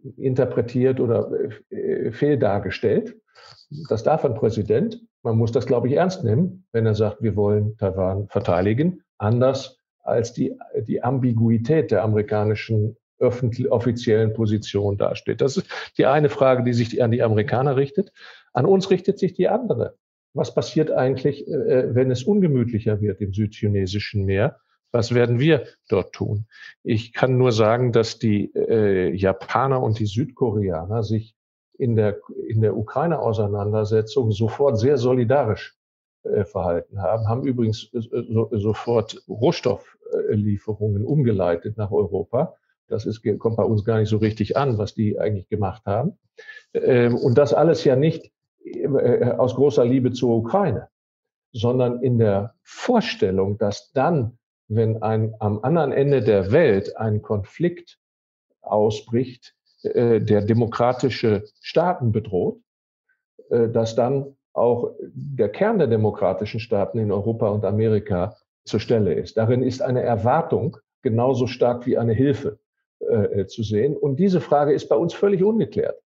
fehlinterpretiert 0.02 1.00
oder 1.00 1.30
äh, 1.70 2.12
fehldargestellt. 2.12 3.16
Das 3.88 4.02
darf 4.02 4.24
ein 4.24 4.34
Präsident. 4.34 5.00
Man 5.22 5.38
muss 5.38 5.52
das, 5.52 5.66
glaube 5.66 5.88
ich, 5.88 5.94
ernst 5.94 6.24
nehmen, 6.24 6.66
wenn 6.72 6.86
er 6.86 6.94
sagt, 6.94 7.22
wir 7.22 7.36
wollen 7.36 7.76
Taiwan 7.78 8.28
verteidigen. 8.28 9.02
Anders 9.18 9.78
als 10.02 10.32
die, 10.32 10.58
die 10.86 11.02
Ambiguität 11.02 11.90
der 11.90 12.02
amerikanischen 12.02 12.96
offiziellen 13.20 14.32
Position 14.32 14.96
dasteht. 14.98 15.40
Das 15.40 15.56
ist 15.56 15.68
die 15.96 16.06
eine 16.06 16.28
Frage, 16.28 16.64
die 16.64 16.72
sich 16.72 17.00
an 17.02 17.12
die 17.12 17.22
Amerikaner 17.22 17.76
richtet. 17.76 18.12
An 18.52 18.66
uns 18.66 18.90
richtet 18.90 19.20
sich 19.20 19.32
die 19.32 19.48
andere. 19.48 19.96
Was 20.34 20.54
passiert 20.54 20.90
eigentlich, 20.90 21.46
äh, 21.46 21.94
wenn 21.94 22.10
es 22.10 22.24
ungemütlicher 22.24 23.00
wird 23.00 23.20
im 23.20 23.32
südchinesischen 23.32 24.24
Meer? 24.24 24.58
Was 24.92 25.14
werden 25.14 25.40
wir 25.40 25.66
dort 25.88 26.12
tun? 26.12 26.46
Ich 26.82 27.12
kann 27.12 27.38
nur 27.38 27.52
sagen, 27.52 27.92
dass 27.92 28.18
die 28.18 28.54
äh, 28.54 29.14
Japaner 29.14 29.82
und 29.82 29.98
die 29.98 30.06
Südkoreaner 30.06 31.02
sich 31.02 31.34
in 31.78 31.96
der, 31.96 32.20
in 32.48 32.60
der 32.60 32.76
Ukraine-Auseinandersetzung 32.76 34.30
sofort 34.30 34.78
sehr 34.78 34.98
solidarisch 34.98 35.76
äh, 36.24 36.44
verhalten 36.44 37.02
haben, 37.02 37.26
haben 37.26 37.42
übrigens 37.42 37.90
äh, 37.94 38.00
so, 38.00 38.48
sofort 38.52 39.24
Rohstofflieferungen 39.28 41.04
umgeleitet 41.04 41.76
nach 41.76 41.90
Europa. 41.90 42.54
Das 42.86 43.06
ist, 43.06 43.22
kommt 43.38 43.56
bei 43.56 43.64
uns 43.64 43.84
gar 43.84 43.98
nicht 43.98 44.10
so 44.10 44.18
richtig 44.18 44.56
an, 44.56 44.78
was 44.78 44.94
die 44.94 45.18
eigentlich 45.18 45.48
gemacht 45.48 45.82
haben. 45.86 46.18
Ähm, 46.74 47.16
und 47.16 47.38
das 47.38 47.54
alles 47.54 47.82
ja 47.84 47.96
nicht 47.96 48.30
äh, 48.64 49.32
aus 49.32 49.54
großer 49.56 49.84
Liebe 49.84 50.12
zur 50.12 50.36
Ukraine, 50.36 50.88
sondern 51.52 52.02
in 52.02 52.18
der 52.18 52.54
Vorstellung, 52.62 53.58
dass 53.58 53.90
dann, 53.92 54.38
wenn 54.68 55.02
ein, 55.02 55.34
am 55.38 55.60
anderen 55.62 55.92
Ende 55.92 56.22
der 56.22 56.52
Welt 56.52 56.96
ein 56.96 57.22
Konflikt 57.22 57.98
ausbricht, 58.60 59.54
äh, 59.82 60.20
der 60.20 60.42
demokratische 60.42 61.44
Staaten 61.60 62.12
bedroht, 62.12 62.60
äh, 63.50 63.68
dass 63.68 63.94
dann 63.94 64.36
auch 64.52 64.94
der 65.00 65.48
Kern 65.48 65.78
der 65.78 65.88
demokratischen 65.88 66.60
Staaten 66.60 66.98
in 66.98 67.10
Europa 67.10 67.48
und 67.48 67.64
Amerika 67.64 68.36
zur 68.64 68.80
Stelle 68.80 69.14
ist. 69.14 69.36
Darin 69.36 69.62
ist 69.62 69.82
eine 69.82 70.02
Erwartung 70.02 70.76
genauso 71.02 71.46
stark 71.46 71.86
wie 71.86 71.98
eine 71.98 72.12
Hilfe 72.12 72.58
äh, 73.00 73.46
zu 73.46 73.62
sehen. 73.62 73.96
Und 73.96 74.16
diese 74.16 74.40
Frage 74.40 74.72
ist 74.72 74.88
bei 74.88 74.96
uns 74.96 75.14
völlig 75.14 75.42
ungeklärt. 75.42 76.01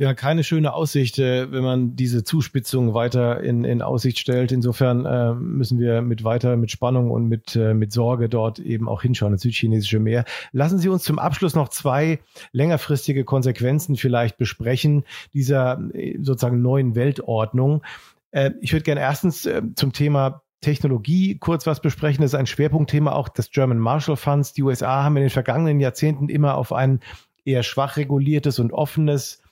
Ja, 0.00 0.14
keine 0.14 0.44
schöne 0.44 0.74
Aussicht, 0.74 1.18
äh, 1.18 1.50
wenn 1.50 1.64
man 1.64 1.96
diese 1.96 2.22
Zuspitzung 2.22 2.94
weiter 2.94 3.40
in, 3.40 3.64
in 3.64 3.82
Aussicht 3.82 4.20
stellt. 4.20 4.52
Insofern 4.52 5.04
äh, 5.04 5.34
müssen 5.34 5.80
wir 5.80 6.02
mit 6.02 6.22
weiter 6.22 6.56
mit 6.56 6.70
Spannung 6.70 7.10
und 7.10 7.26
mit, 7.26 7.56
äh, 7.56 7.74
mit 7.74 7.92
Sorge 7.92 8.28
dort 8.28 8.60
eben 8.60 8.88
auch 8.88 9.02
hinschauen 9.02 9.32
ins 9.32 9.42
südchinesische 9.42 9.98
Meer. 9.98 10.24
Lassen 10.52 10.78
Sie 10.78 10.88
uns 10.88 11.02
zum 11.02 11.18
Abschluss 11.18 11.56
noch 11.56 11.68
zwei 11.68 12.20
längerfristige 12.52 13.24
Konsequenzen 13.24 13.96
vielleicht 13.96 14.38
besprechen 14.38 15.02
dieser 15.34 15.80
äh, 15.92 16.16
sozusagen 16.22 16.62
neuen 16.62 16.94
Weltordnung. 16.94 17.82
Äh, 18.30 18.52
ich 18.60 18.72
würde 18.72 18.84
gerne 18.84 19.00
erstens 19.00 19.48
zum 19.74 19.92
Thema 19.92 20.42
Technologie 20.60 21.38
kurz 21.38 21.66
was 21.66 21.80
besprechen. 21.80 22.22
Das 22.22 22.34
ist 22.34 22.38
ein 22.38 22.46
Schwerpunktthema 22.46 23.10
auch 23.10 23.28
des 23.28 23.50
German 23.50 23.78
Marshall 23.78 24.16
Funds. 24.16 24.52
Die 24.52 24.62
USA 24.62 25.02
haben 25.02 25.16
in 25.16 25.22
den 25.22 25.30
vergangenen 25.30 25.80
Jahrzehnten 25.80 26.28
immer 26.28 26.56
auf 26.56 26.72
ein 26.72 27.00
eher 27.44 27.64
schwach 27.64 27.96
reguliertes 27.96 28.60
und 28.60 28.72
offenes 28.72 29.42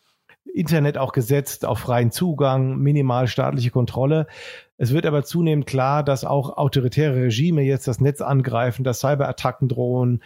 Internet 0.57 0.99
auch 0.99 1.13
gesetzt 1.13 1.65
auf 1.65 1.79
freien 1.79 2.11
Zugang, 2.11 2.79
minimal 2.79 3.29
staatliche 3.29 3.71
Kontrolle. 3.71 4.27
Es 4.79 4.93
wird 4.93 5.07
aber 5.07 5.25
zunehmend 5.25 5.67
klar, 5.67 6.03
dass 6.03 6.25
auch 6.25 6.57
autoritäre 6.57 7.17
Regime 7.17 7.63
jetzt 7.63 7.89
das 7.89 8.01
Netz 8.01 8.21
angreifen, 8.21 8.85
dass 8.85 9.01
Cyberattacken 9.01 9.69
drohen 9.69 10.23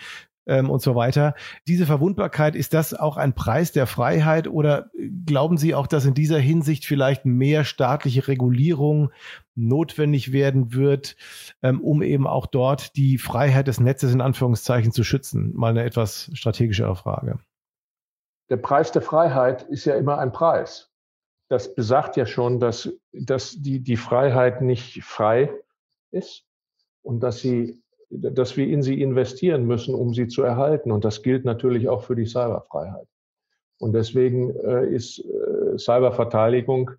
ähm, 0.47 0.71
und 0.71 0.83
so 0.83 0.95
weiter. 0.95 1.35
Diese 1.67 1.87
Verwundbarkeit, 1.87 2.57
ist 2.57 2.75
das 2.75 2.95
auch 2.95 3.17
ein 3.17 3.35
Preis 3.35 3.73
der 3.73 3.87
Freiheit 3.87 4.49
oder 4.49 4.91
glauben 5.27 5.57
Sie 5.57 5.75
auch, 5.75 5.87
dass 5.87 6.05
in 6.05 6.15
dieser 6.15 6.39
Hinsicht 6.39 6.87
vielleicht 6.87 7.25
mehr 7.25 7.65
staatliche 7.65 8.29
Regulierung 8.29 9.11
notwendig 9.55 10.33
werden 10.33 10.73
wird, 10.73 11.17
ähm, 11.63 11.81
um 11.81 12.03
eben 12.03 12.27
auch 12.27 12.47
dort 12.47 12.97
die 12.97 13.19
Freiheit 13.19 13.69
des 13.69 13.81
Netzes 13.81 14.13
in 14.13 14.21
Anführungszeichen 14.21 14.93
zu 14.93 15.05
schützen? 15.05 15.53
Mal 15.55 15.71
eine 15.71 15.85
etwas 15.85 16.31
strategischere 16.35 16.97
Frage 16.97 17.39
der 18.51 18.57
Preis 18.57 18.93
der 18.93 19.03
Freiheit 19.03 19.63
ist 19.63 19.85
ja 19.85 19.95
immer 19.95 20.19
ein 20.19 20.33
Preis. 20.33 20.91
Das 21.49 21.75
besagt 21.75 22.17
ja 22.17 22.27
schon, 22.27 22.61
dass, 22.61 22.93
dass 23.13 23.57
die, 23.57 23.81
die 23.81 23.97
Freiheit 23.97 24.61
nicht 24.61 25.03
frei 25.03 25.53
ist 26.11 26.45
und 27.03 27.21
dass 27.21 27.39
sie, 27.41 27.83
dass 28.11 28.57
wir 28.57 28.69
in 28.69 28.83
sie 28.83 29.01
investieren 29.01 29.67
müssen, 29.67 29.95
um 29.95 30.13
sie 30.15 30.29
zu 30.29 30.43
erhalten. 30.43 30.93
Und 30.93 31.05
das 31.05 31.23
gilt 31.23 31.45
natürlich 31.45 31.89
auch 31.89 32.03
für 32.03 32.17
die 32.17 32.27
Cyberfreiheit. 32.27 33.07
Und 33.79 33.95
deswegen 33.95 34.55
äh, 34.61 34.87
ist 34.93 35.25
äh, 35.25 35.79
Cyberverteidigung 35.79 36.91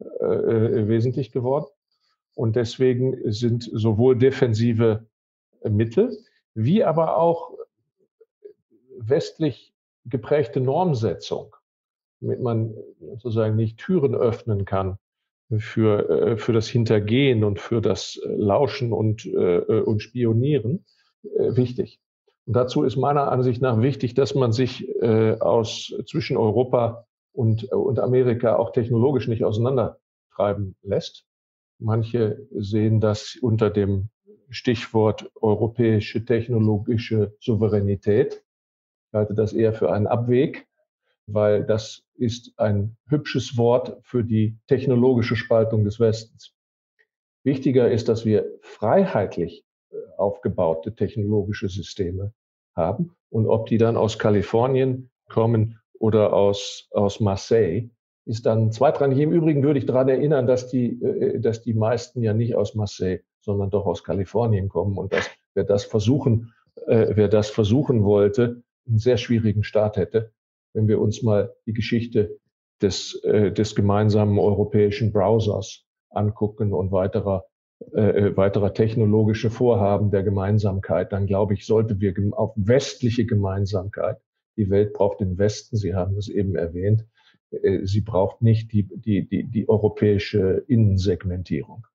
äh, 0.00 0.88
wesentlich 0.88 1.32
geworden. 1.32 1.66
Und 2.34 2.54
deswegen 2.54 3.32
sind 3.32 3.68
sowohl 3.72 4.16
defensive 4.16 5.06
Mittel 5.64 6.16
wie 6.54 6.84
aber 6.84 7.16
auch 7.16 7.52
westlich 8.98 9.72
geprägte 10.08 10.60
Normsetzung, 10.60 11.54
damit 12.20 12.40
man 12.40 12.74
sozusagen 13.00 13.56
nicht 13.56 13.78
Türen 13.78 14.14
öffnen 14.14 14.64
kann 14.64 14.98
für, 15.56 16.08
äh, 16.10 16.36
für 16.36 16.52
das 16.52 16.68
Hintergehen 16.68 17.44
und 17.44 17.58
für 17.58 17.80
das 17.80 18.20
äh, 18.22 18.28
Lauschen 18.28 18.92
und, 18.92 19.24
äh, 19.26 19.58
und 19.60 20.02
Spionieren, 20.02 20.84
wichtig. 21.22 22.00
Und 22.46 22.54
dazu 22.54 22.84
ist 22.84 22.96
meiner 22.96 23.30
Ansicht 23.32 23.60
nach 23.60 23.80
wichtig, 23.82 24.14
dass 24.14 24.36
man 24.36 24.52
sich 24.52 24.88
aus 25.02 25.92
zwischen 26.06 26.36
Europa 26.36 27.06
und, 27.32 27.64
und 27.64 27.98
Amerika 27.98 28.56
auch 28.56 28.70
technologisch 28.70 29.26
nicht 29.26 29.44
auseinandertreiben 29.44 30.76
lässt. 30.82 31.26
Manche 31.80 32.46
sehen 32.52 33.00
das 33.00 33.36
unter 33.42 33.68
dem 33.68 34.10
Stichwort 34.48 35.30
europäische 35.34 36.24
technologische 36.24 37.36
Souveränität. 37.40 38.44
Ich 39.08 39.14
halte 39.14 39.34
das 39.34 39.52
eher 39.52 39.72
für 39.72 39.90
einen 39.90 40.06
Abweg, 40.06 40.66
weil 41.26 41.64
das 41.64 42.02
ist 42.14 42.52
ein 42.58 42.96
hübsches 43.08 43.56
Wort 43.56 43.96
für 44.02 44.22
die 44.22 44.58
technologische 44.66 45.36
Spaltung 45.36 45.84
des 45.84 45.98
Westens. 45.98 46.54
Wichtiger 47.44 47.90
ist, 47.90 48.08
dass 48.08 48.26
wir 48.26 48.46
freiheitlich 48.60 49.64
äh, 49.90 49.96
aufgebaute 50.18 50.94
technologische 50.94 51.68
Systeme 51.68 52.32
haben. 52.74 53.16
Und 53.30 53.46
ob 53.46 53.66
die 53.66 53.78
dann 53.78 53.96
aus 53.96 54.18
Kalifornien 54.18 55.10
kommen 55.28 55.78
oder 55.98 56.32
aus, 56.32 56.88
aus 56.90 57.20
Marseille, 57.20 57.88
ist 58.26 58.44
dann 58.44 58.72
zweitrangig. 58.72 59.18
Im 59.20 59.32
Übrigen 59.32 59.62
würde 59.62 59.78
ich 59.78 59.86
daran 59.86 60.08
erinnern, 60.10 60.46
dass 60.46 60.68
die, 60.68 61.02
äh, 61.02 61.40
dass 61.40 61.62
die 61.62 61.74
meisten 61.74 62.22
ja 62.22 62.34
nicht 62.34 62.54
aus 62.54 62.74
Marseille, 62.74 63.20
sondern 63.40 63.70
doch 63.70 63.86
aus 63.86 64.04
Kalifornien 64.04 64.68
kommen. 64.68 64.98
Und 64.98 65.14
dass, 65.14 65.30
wer 65.54 65.64
das 65.64 65.84
versuchen, 65.84 66.52
äh, 66.86 67.12
wer 67.14 67.28
das 67.28 67.48
versuchen 67.48 68.04
wollte, 68.04 68.62
einen 68.88 68.98
sehr 68.98 69.16
schwierigen 69.16 69.64
Start 69.64 69.96
hätte, 69.96 70.32
wenn 70.74 70.88
wir 70.88 71.00
uns 71.00 71.22
mal 71.22 71.54
die 71.66 71.72
Geschichte 71.72 72.38
des, 72.80 73.14
äh, 73.24 73.52
des 73.52 73.74
gemeinsamen 73.74 74.38
europäischen 74.38 75.12
Browsers 75.12 75.84
angucken 76.10 76.72
und 76.72 76.92
weiterer, 76.92 77.46
äh, 77.94 78.28
äh 78.28 78.36
weiterer 78.36 78.72
technologische 78.74 79.50
Vorhaben 79.50 80.10
der 80.10 80.22
Gemeinsamkeit, 80.22 81.12
dann 81.12 81.26
glaube 81.26 81.54
ich, 81.54 81.66
sollte 81.66 82.00
wir 82.00 82.14
auf 82.32 82.52
westliche 82.56 83.26
Gemeinsamkeit, 83.26 84.18
die 84.56 84.70
Welt 84.70 84.92
braucht 84.92 85.20
den 85.20 85.38
Westen, 85.38 85.76
Sie 85.76 85.94
haben 85.94 86.16
es 86.16 86.28
eben 86.28 86.56
erwähnt, 86.56 87.06
äh, 87.50 87.86
sie 87.86 88.00
braucht 88.00 88.42
nicht 88.42 88.72
die, 88.72 88.88
die, 88.88 89.28
die, 89.28 89.44
die 89.44 89.68
europäische 89.68 90.64
Innensegmentierung. 90.66 91.86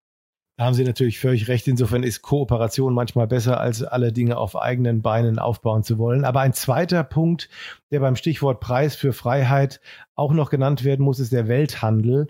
Da 0.56 0.66
haben 0.66 0.76
Sie 0.76 0.84
natürlich 0.84 1.20
völlig 1.20 1.48
recht. 1.48 1.68
Insofern 1.68 2.04
ist 2.04 2.22
Kooperation 2.22 2.94
manchmal 2.94 3.26
besser, 3.26 3.60
als 3.60 3.82
alle 3.82 4.14
Dinge 4.14 4.38
auf 4.38 4.56
eigenen 4.56 5.02
Beinen 5.02 5.40
aufbauen 5.40 5.84
zu 5.84 5.98
wollen. 5.98 6.26
Aber 6.26 6.42
ein 6.42 6.54
zweiter 6.54 7.04
Punkt, 7.04 7.50
der 7.90 8.02
beim 8.02 8.16
Stichwort 8.16 8.60
Preis 8.60 8.96
für 8.96 9.14
Freiheit 9.14 9.82
auch 10.16 10.32
noch 10.32 10.52
genannt 10.52 10.84
werden 10.84 11.04
muss, 11.04 11.20
ist 11.20 11.32
der 11.32 11.48
Welthandel. 11.48 12.28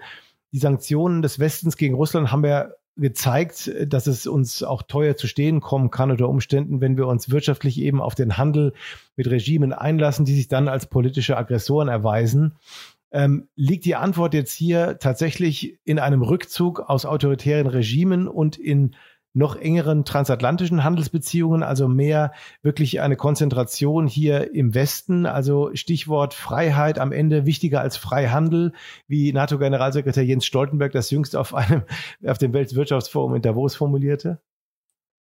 Die 0.54 0.60
Sanktionen 0.60 1.22
des 1.22 1.40
Westens 1.40 1.76
gegen 1.76 1.96
Russland 1.96 2.32
haben 2.32 2.44
wir 2.44 2.76
gezeigt, 2.96 3.72
dass 3.88 4.08
es 4.08 4.28
uns 4.28 4.62
auch 4.62 4.84
teuer 4.84 5.18
zu 5.18 5.28
stehen 5.28 5.62
kommen 5.62 5.90
kann 5.90 6.12
unter 6.12 6.30
Umständen, 6.30 6.80
wenn 6.80 6.96
wir 6.96 7.08
uns 7.08 7.32
wirtschaftlich 7.32 7.80
eben 7.80 8.00
auf 8.00 8.14
den 8.14 8.38
Handel 8.38 8.74
mit 9.16 9.30
Regimen 9.30 9.74
einlassen, 9.74 10.26
die 10.26 10.36
sich 10.36 10.48
dann 10.48 10.68
als 10.68 10.86
politische 10.86 11.36
Aggressoren 11.36 11.88
erweisen. 11.88 12.56
Ähm, 13.14 13.48
liegt 13.56 13.86
die 13.86 13.96
Antwort 13.96 14.34
jetzt 14.34 14.54
hier 14.54 14.98
tatsächlich 15.00 15.80
in 15.84 16.00
einem 16.00 16.24
Rückzug 16.24 16.80
aus 16.80 17.06
autoritären 17.06 17.68
Regimen 17.68 18.28
und 18.28 18.58
in 18.58 18.96
noch 19.34 19.56
engeren 19.56 20.06
transatlantischen 20.06 20.84
Handelsbeziehungen, 20.84 21.64
also 21.64 21.88
mehr 21.88 22.32
wirklich 22.62 23.02
eine 23.02 23.16
Konzentration 23.16 24.08
hier 24.08 24.54
im 24.54 24.76
Westen, 24.76 25.26
also 25.26 25.72
Stichwort 25.74 26.34
Freiheit 26.34 27.00
am 27.00 27.12
Ende 27.12 27.46
wichtiger 27.46 27.82
als 27.82 27.98
Freihandel, 27.98 28.74
wie 29.08 29.34
NATO-Generalsekretär 29.34 30.24
Jens 30.24 30.46
Stoltenberg 30.46 30.92
das 30.92 31.10
jüngst 31.10 31.36
auf 31.36 31.56
einem, 31.56 31.84
auf 32.26 32.38
dem 32.38 32.54
Weltwirtschaftsforum 32.54 33.36
in 33.36 33.42
Davos 33.42 33.76
formulierte? 33.76 34.40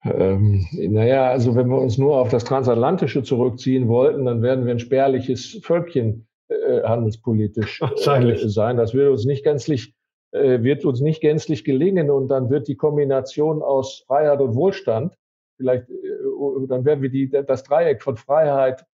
Ähm, 0.04 0.66
naja, 0.72 1.30
also 1.30 1.56
wenn 1.56 1.70
wir 1.70 1.80
uns 1.80 1.98
nur 1.98 2.18
auf 2.18 2.30
das 2.30 2.46
Transatlantische 2.46 3.24
zurückziehen 3.24 3.88
wollten, 3.90 4.26
dann 4.26 4.42
werden 4.42 4.66
wir 4.66 4.72
ein 4.72 4.80
spärliches 4.80 5.60
Völkchen 5.64 6.27
äh, 6.50 6.84
handelspolitisch 6.84 7.82
äh, 7.82 8.48
sein. 8.48 8.78
Das 8.78 8.94
würde 8.94 9.12
uns 9.12 9.26
nicht 9.26 9.44
gänzlich 9.44 9.96
äh, 10.32 10.62
wird 10.62 10.84
uns 10.84 11.00
nicht 11.00 11.22
gänzlich 11.22 11.64
gelingen 11.64 12.10
und 12.10 12.28
dann 12.28 12.50
wird 12.50 12.68
die 12.68 12.76
Kombination 12.76 13.62
aus 13.62 14.04
Freiheit 14.08 14.42
und 14.42 14.56
Wohlstand, 14.56 15.18
vielleicht, 15.56 15.90
äh, 15.90 16.68
dann 16.68 16.84
werden 16.84 17.02
wir 17.02 17.10
die, 17.10 17.30
das 17.30 17.64
Dreieck 17.64 18.04
von 18.04 18.18
Freiheit, 18.18 18.86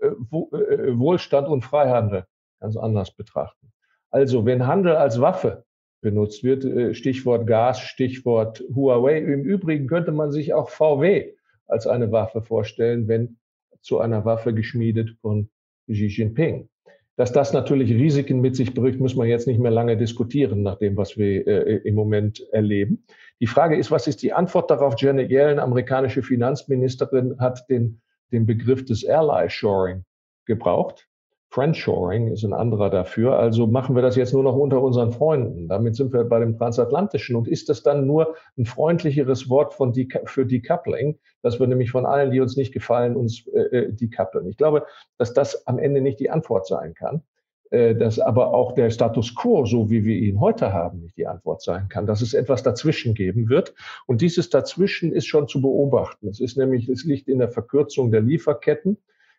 äh, 0.00 0.10
Wohlstand 0.28 1.48
und 1.48 1.62
Freihandel 1.62 2.24
ganz 2.60 2.76
anders 2.76 3.12
betrachten. 3.14 3.72
Also, 4.10 4.44
wenn 4.44 4.66
Handel 4.66 4.96
als 4.96 5.20
Waffe 5.20 5.64
benutzt 6.02 6.42
wird, 6.42 6.96
Stichwort 6.96 7.46
Gas, 7.46 7.78
Stichwort 7.80 8.62
Huawei, 8.74 9.18
im 9.18 9.44
Übrigen 9.44 9.86
könnte 9.86 10.10
man 10.10 10.32
sich 10.32 10.52
auch 10.52 10.68
VW 10.68 11.32
als 11.66 11.86
eine 11.86 12.10
Waffe 12.10 12.42
vorstellen, 12.42 13.06
wenn 13.06 13.38
zu 13.80 14.00
einer 14.00 14.24
Waffe 14.24 14.52
geschmiedet 14.52 15.16
von 15.20 15.48
Xi 15.88 16.06
Jinping. 16.06 16.68
Dass 17.16 17.32
das 17.32 17.52
natürlich 17.52 17.92
Risiken 17.92 18.40
mit 18.40 18.56
sich 18.56 18.72
bringt, 18.72 18.98
muss 18.98 19.14
man 19.14 19.28
jetzt 19.28 19.46
nicht 19.46 19.60
mehr 19.60 19.70
lange 19.70 19.96
diskutieren, 19.96 20.62
nach 20.62 20.76
dem, 20.78 20.96
was 20.96 21.18
wir 21.18 21.46
äh, 21.46 21.76
im 21.84 21.94
Moment 21.94 22.40
erleben. 22.52 23.04
Die 23.40 23.46
Frage 23.46 23.76
ist, 23.76 23.90
was 23.90 24.06
ist 24.06 24.22
die 24.22 24.32
Antwort 24.32 24.70
darauf? 24.70 24.94
Janet 24.98 25.30
Yellen, 25.30 25.58
amerikanische 25.58 26.22
Finanzministerin, 26.22 27.38
hat 27.38 27.68
den, 27.68 28.00
den 28.32 28.46
Begriff 28.46 28.84
des 28.84 29.06
Ally 29.06 29.50
Shoring 29.50 30.04
gebraucht. 30.46 31.08
Friendshoring 31.52 32.28
ist 32.28 32.44
ein 32.44 32.54
anderer 32.54 32.88
dafür. 32.88 33.38
Also 33.38 33.66
machen 33.66 33.94
wir 33.94 34.00
das 34.00 34.16
jetzt 34.16 34.32
nur 34.32 34.42
noch 34.42 34.56
unter 34.56 34.80
unseren 34.80 35.12
Freunden. 35.12 35.68
Damit 35.68 35.96
sind 35.96 36.10
wir 36.14 36.24
bei 36.24 36.40
dem 36.40 36.56
Transatlantischen. 36.56 37.36
Und 37.36 37.46
ist 37.46 37.68
das 37.68 37.82
dann 37.82 38.06
nur 38.06 38.36
ein 38.56 38.64
freundlicheres 38.64 39.50
Wort 39.50 39.74
von 39.74 39.92
de 39.92 40.08
für 40.24 40.46
Decoupling, 40.46 41.18
dass 41.42 41.60
wir 41.60 41.66
nämlich 41.66 41.90
von 41.90 42.06
allen, 42.06 42.30
die 42.30 42.40
uns 42.40 42.56
nicht 42.56 42.72
gefallen, 42.72 43.16
uns 43.16 43.46
äh, 43.48 43.60
äh, 43.60 43.92
decouplen? 43.92 44.48
Ich 44.48 44.56
glaube, 44.56 44.86
dass 45.18 45.34
das 45.34 45.66
am 45.66 45.78
Ende 45.78 46.00
nicht 46.00 46.20
die 46.20 46.30
Antwort 46.30 46.66
sein 46.66 46.94
kann. 46.94 47.22
Äh, 47.70 47.96
dass 47.96 48.18
aber 48.18 48.54
auch 48.54 48.72
der 48.72 48.88
Status 48.88 49.34
quo, 49.34 49.66
so 49.66 49.90
wie 49.90 50.06
wir 50.06 50.16
ihn 50.16 50.40
heute 50.40 50.72
haben, 50.72 51.00
nicht 51.00 51.18
die 51.18 51.26
Antwort 51.26 51.60
sein 51.60 51.86
kann, 51.90 52.06
dass 52.06 52.22
es 52.22 52.32
etwas 52.32 52.62
dazwischen 52.62 53.12
geben 53.12 53.50
wird. 53.50 53.74
Und 54.06 54.22
dieses 54.22 54.48
Dazwischen 54.48 55.12
ist 55.12 55.26
schon 55.26 55.48
zu 55.48 55.60
beobachten. 55.60 56.28
Es 56.28 56.40
ist 56.40 56.56
nämlich, 56.56 56.88
es 56.88 57.04
liegt 57.04 57.28
in 57.28 57.40
der 57.40 57.50
Verkürzung 57.50 58.10
der 58.10 58.22
Lieferketten. 58.22 58.96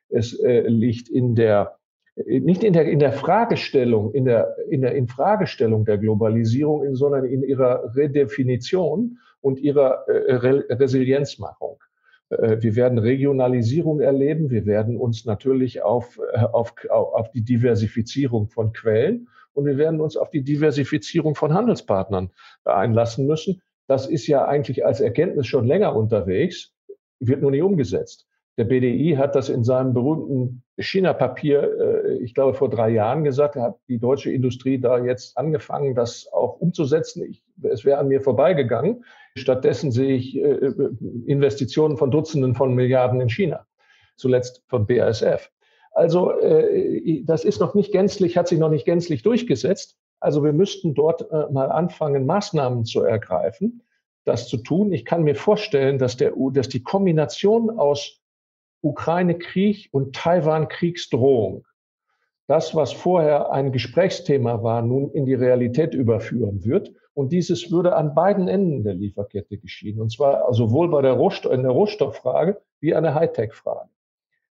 Es 0.09 0.39
äh, 0.39 0.67
liegt 0.67 1.09
in 1.09 1.33
der 1.33 1.79
nicht 2.15 2.63
in 2.63 2.73
der, 2.73 2.85
in 2.85 2.99
der 2.99 3.11
Fragestellung, 3.11 4.13
in 4.13 4.25
der, 4.25 4.55
in 4.69 4.81
der 4.81 4.95
Infragestellung 4.95 5.85
der 5.85 5.97
Globalisierung, 5.97 6.95
sondern 6.95 7.25
in 7.25 7.43
ihrer 7.43 7.95
Redefinition 7.95 9.17
und 9.41 9.59
ihrer 9.59 10.07
äh, 10.07 10.35
Re 10.35 10.65
Resilienzmachung. 10.69 11.79
Äh, 12.29 12.61
wir 12.61 12.75
werden 12.75 12.99
Regionalisierung 12.99 13.99
erleben. 13.99 14.51
Wir 14.51 14.65
werden 14.65 14.97
uns 14.97 15.25
natürlich 15.25 15.81
auf, 15.81 16.19
äh, 16.33 16.39
auf, 16.39 16.73
auf 16.89 17.31
die 17.31 17.43
Diversifizierung 17.43 18.47
von 18.47 18.73
Quellen 18.73 19.27
und 19.53 19.65
wir 19.65 19.77
werden 19.77 20.01
uns 20.01 20.15
auf 20.17 20.29
die 20.29 20.43
Diversifizierung 20.43 21.35
von 21.35 21.53
Handelspartnern 21.53 22.31
einlassen 22.63 23.27
müssen. 23.27 23.61
Das 23.87 24.07
ist 24.07 24.27
ja 24.27 24.45
eigentlich 24.45 24.85
als 24.85 25.01
Erkenntnis 25.01 25.47
schon 25.47 25.65
länger 25.65 25.95
unterwegs, 25.95 26.73
wird 27.19 27.41
nur 27.41 27.51
nicht 27.51 27.63
umgesetzt. 27.63 28.27
Der 28.57 28.65
BDI 28.65 29.15
hat 29.17 29.35
das 29.35 29.49
in 29.49 29.63
seinem 29.63 29.93
berühmten 29.93 30.62
China-Papier, 30.77 31.61
äh, 31.79 32.17
ich 32.23 32.33
glaube, 32.33 32.55
vor 32.55 32.69
drei 32.69 32.89
Jahren 32.89 33.23
gesagt, 33.23 33.55
hat 33.55 33.77
die 33.87 33.99
deutsche 33.99 34.31
Industrie 34.31 34.79
da 34.79 35.03
jetzt 35.03 35.37
angefangen, 35.37 35.93
das 35.93 36.27
auch 36.31 36.59
umzusetzen. 36.59 37.23
Ich, 37.29 37.43
es 37.61 37.85
wäre 37.85 37.99
an 37.99 38.07
mir 38.07 38.21
vorbeigegangen. 38.21 39.05
Stattdessen 39.37 39.91
sehe 39.91 40.15
ich 40.15 40.35
äh, 40.35 40.71
Investitionen 41.25 41.97
von 41.97 42.11
Dutzenden 42.11 42.55
von 42.55 42.73
Milliarden 42.73 43.21
in 43.21 43.29
China, 43.29 43.65
zuletzt 44.15 44.63
von 44.67 44.87
BASF. 44.87 45.51
Also 45.91 46.31
äh, 46.39 47.23
das 47.23 47.45
ist 47.45 47.59
noch 47.59 47.75
nicht 47.75 47.91
gänzlich, 47.91 48.35
hat 48.35 48.47
sich 48.47 48.57
noch 48.57 48.69
nicht 48.69 48.85
gänzlich 48.85 49.21
durchgesetzt. 49.21 49.97
Also 50.19 50.43
wir 50.43 50.53
müssten 50.53 50.93
dort 50.93 51.29
mal 51.51 51.69
anfangen, 51.69 52.25
Maßnahmen 52.25 52.85
zu 52.85 53.03
ergreifen, 53.03 53.83
das 54.23 54.47
zu 54.47 54.55
tun. 54.55 54.93
Ich 54.93 55.03
kann 55.03 55.23
mir 55.23 55.35
vorstellen, 55.35 55.97
dass, 55.97 56.15
der, 56.15 56.31
dass 56.53 56.69
die 56.69 56.81
Kombination 56.81 57.69
aus 57.69 58.22
Ukraine-Krieg 58.83 59.89
und 59.91 60.15
Taiwan-Kriegsdrohung 60.15 61.65
das, 62.47 62.75
was 62.75 62.91
vorher 62.91 63.51
ein 63.51 63.71
Gesprächsthema 63.71 64.63
war, 64.63 64.81
nun 64.81 65.11
in 65.11 65.25
die 65.25 65.33
Realität 65.33 65.93
überführen 65.93 66.65
wird. 66.65 66.93
Und 67.13 67.31
dieses 67.31 67.71
würde 67.71 67.95
an 67.95 68.15
beiden 68.15 68.47
Enden 68.47 68.83
der 68.83 68.95
Lieferkette 68.95 69.57
geschehen. 69.57 70.01
Und 70.01 70.11
zwar 70.11 70.53
sowohl 70.53 70.89
bei 70.89 71.01
der, 71.01 71.13
Rohstoff, 71.13 71.53
in 71.53 71.61
der 71.61 71.71
Rohstofffrage 71.71 72.61
wie 72.79 72.95
an 72.95 73.03
der 73.03 73.15
Hightech-Frage. 73.15 73.89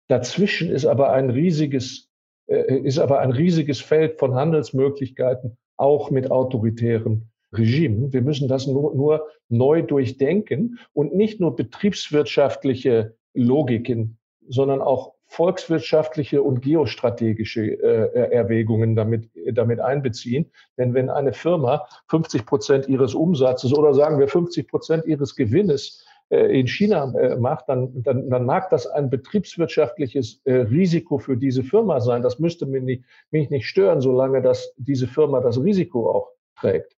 Dazwischen 0.08 0.70
ist 0.70 0.84
aber 0.84 1.12
ein 1.12 1.30
riesiges, 1.30 2.08
äh, 2.46 2.78
ist 2.78 2.98
aber 2.98 3.20
ein 3.20 3.30
riesiges 3.30 3.80
Feld 3.80 4.18
von 4.18 4.34
Handelsmöglichkeiten, 4.34 5.56
auch 5.76 6.10
mit 6.10 6.30
autoritären 6.30 7.30
Regimen. 7.52 8.12
Wir 8.12 8.22
müssen 8.22 8.48
das 8.48 8.66
nur, 8.66 8.94
nur 8.94 9.28
neu 9.48 9.82
durchdenken 9.82 10.78
und 10.92 11.14
nicht 11.14 11.40
nur 11.40 11.56
betriebswirtschaftliche 11.56 13.17
Logiken 13.38 14.18
sondern 14.48 14.80
auch 14.80 15.14
volkswirtschaftliche 15.26 16.42
und 16.42 16.62
geostrategische 16.62 17.62
äh, 17.62 18.32
Erwägungen 18.32 18.96
damit, 18.96 19.30
damit 19.52 19.78
einbeziehen. 19.78 20.50
Denn 20.78 20.94
wenn 20.94 21.10
eine 21.10 21.34
Firma 21.34 21.86
50 22.08 22.46
Prozent 22.46 22.88
ihres 22.88 23.14
Umsatzes 23.14 23.74
oder 23.74 23.92
sagen 23.92 24.18
wir 24.18 24.28
50 24.28 24.66
Prozent 24.68 25.04
ihres 25.04 25.36
Gewinnes 25.36 26.06
äh, 26.30 26.58
in 26.58 26.66
China 26.66 27.12
äh, 27.14 27.36
macht, 27.36 27.68
dann, 27.68 28.02
dann, 28.02 28.30
dann 28.30 28.46
mag 28.46 28.70
das 28.70 28.86
ein 28.86 29.10
betriebswirtschaftliches 29.10 30.40
äh, 30.44 30.54
Risiko 30.54 31.18
für 31.18 31.36
diese 31.36 31.62
Firma 31.62 32.00
sein. 32.00 32.22
Das 32.22 32.38
müsste 32.38 32.64
mich 32.64 32.82
nicht, 32.82 33.04
mich 33.30 33.50
nicht 33.50 33.66
stören, 33.66 34.00
solange 34.00 34.40
das, 34.40 34.72
diese 34.78 35.06
Firma 35.06 35.40
das 35.40 35.62
Risiko 35.62 36.10
auch 36.10 36.30
trägt. 36.58 36.97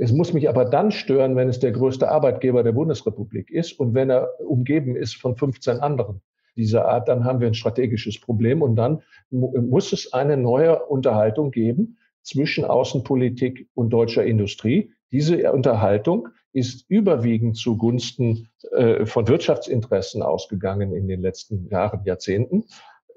Es 0.00 0.12
muss 0.12 0.32
mich 0.32 0.48
aber 0.48 0.64
dann 0.64 0.92
stören, 0.92 1.34
wenn 1.34 1.48
es 1.48 1.58
der 1.58 1.72
größte 1.72 2.08
Arbeitgeber 2.08 2.62
der 2.62 2.70
Bundesrepublik 2.70 3.50
ist 3.50 3.80
und 3.80 3.94
wenn 3.94 4.10
er 4.10 4.28
umgeben 4.38 4.94
ist 4.94 5.16
von 5.16 5.36
15 5.36 5.80
anderen 5.80 6.22
dieser 6.56 6.86
Art, 6.86 7.08
dann 7.08 7.24
haben 7.24 7.40
wir 7.40 7.48
ein 7.48 7.54
strategisches 7.54 8.20
Problem 8.20 8.62
und 8.62 8.76
dann 8.76 9.02
muss 9.30 9.92
es 9.92 10.12
eine 10.12 10.36
neue 10.36 10.84
Unterhaltung 10.86 11.50
geben 11.50 11.98
zwischen 12.22 12.64
Außenpolitik 12.64 13.68
und 13.74 13.90
deutscher 13.90 14.24
Industrie. 14.24 14.92
Diese 15.10 15.52
Unterhaltung 15.52 16.28
ist 16.52 16.84
überwiegend 16.88 17.56
zugunsten 17.56 18.48
äh, 18.72 19.04
von 19.04 19.26
Wirtschaftsinteressen 19.26 20.22
ausgegangen 20.22 20.94
in 20.94 21.08
den 21.08 21.20
letzten 21.20 21.68
Jahren, 21.68 22.04
Jahrzehnten. 22.04 22.64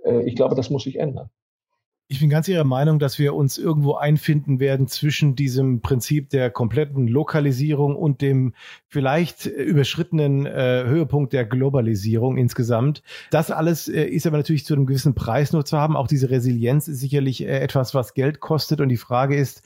Äh, 0.04 0.24
ich 0.24 0.36
glaube, 0.36 0.56
das 0.56 0.72
muss 0.72 0.84
sich 0.84 0.98
ändern. 0.98 1.30
Ich 2.12 2.19
bin 2.19 2.30
ganz 2.30 2.50
Ihrer 2.50 2.65
Meinung, 2.65 3.00
dass 3.00 3.19
wir 3.19 3.34
uns 3.34 3.58
irgendwo 3.58 3.93
einfinden 3.93 4.60
werden 4.60 4.89
zwischen 4.89 5.38
diesem 5.38 5.80
Prinzip 5.80 6.30
der 6.30 6.50
kompletten 6.50 7.08
Lokalisierung 7.08 7.95
und 7.95 8.21
dem 8.21 8.54
vielleicht 8.89 9.45
überschrittenen 9.45 10.45
äh, 10.45 10.84
Höhepunkt 10.86 11.32
der 11.32 11.45
Globalisierung 11.45 12.36
insgesamt. 12.36 13.02
Das 13.30 13.50
alles 13.50 13.88
äh, 13.88 14.04
ist 14.04 14.28
aber 14.28 14.36
natürlich 14.36 14.65
zu 14.65 14.74
einem 14.74 14.88
gewissen 14.88 15.15
Preis 15.15 15.54
nur 15.54 15.63
zu 15.63 15.78
haben. 15.78 15.95
Auch 15.95 16.08
diese 16.08 16.30
Resilienz 16.30 16.89
ist 16.89 17.00
sicherlich 17.00 17.43
äh, 17.43 17.60
etwas, 17.62 17.95
was 17.95 18.13
Geld 18.13 18.41
kostet. 18.41 18.82
Und 18.82 18.89
die 18.89 18.97
Frage 18.97 19.38
ist, 19.38 19.63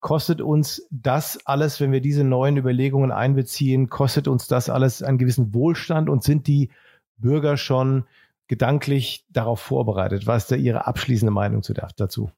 kostet 0.00 0.40
uns 0.40 0.88
das 0.90 1.38
alles, 1.46 1.80
wenn 1.80 1.92
wir 1.92 2.00
diese 2.00 2.24
neuen 2.24 2.56
Überlegungen 2.56 3.12
einbeziehen, 3.12 3.90
kostet 3.90 4.26
uns 4.26 4.48
das 4.48 4.68
alles 4.70 5.04
einen 5.04 5.18
gewissen 5.18 5.54
Wohlstand 5.54 6.10
und 6.10 6.24
sind 6.24 6.48
die 6.48 6.70
Bürger 7.16 7.56
schon 7.56 8.06
gedanklich 8.48 9.26
darauf 9.30 9.60
vorbereitet? 9.60 10.26
Was 10.26 10.44
ist 10.44 10.52
da 10.52 10.56
Ihre 10.56 10.86
abschließende 10.86 11.32
Meinung 11.32 11.62
zu 11.62 11.74
dazu? 11.74 12.30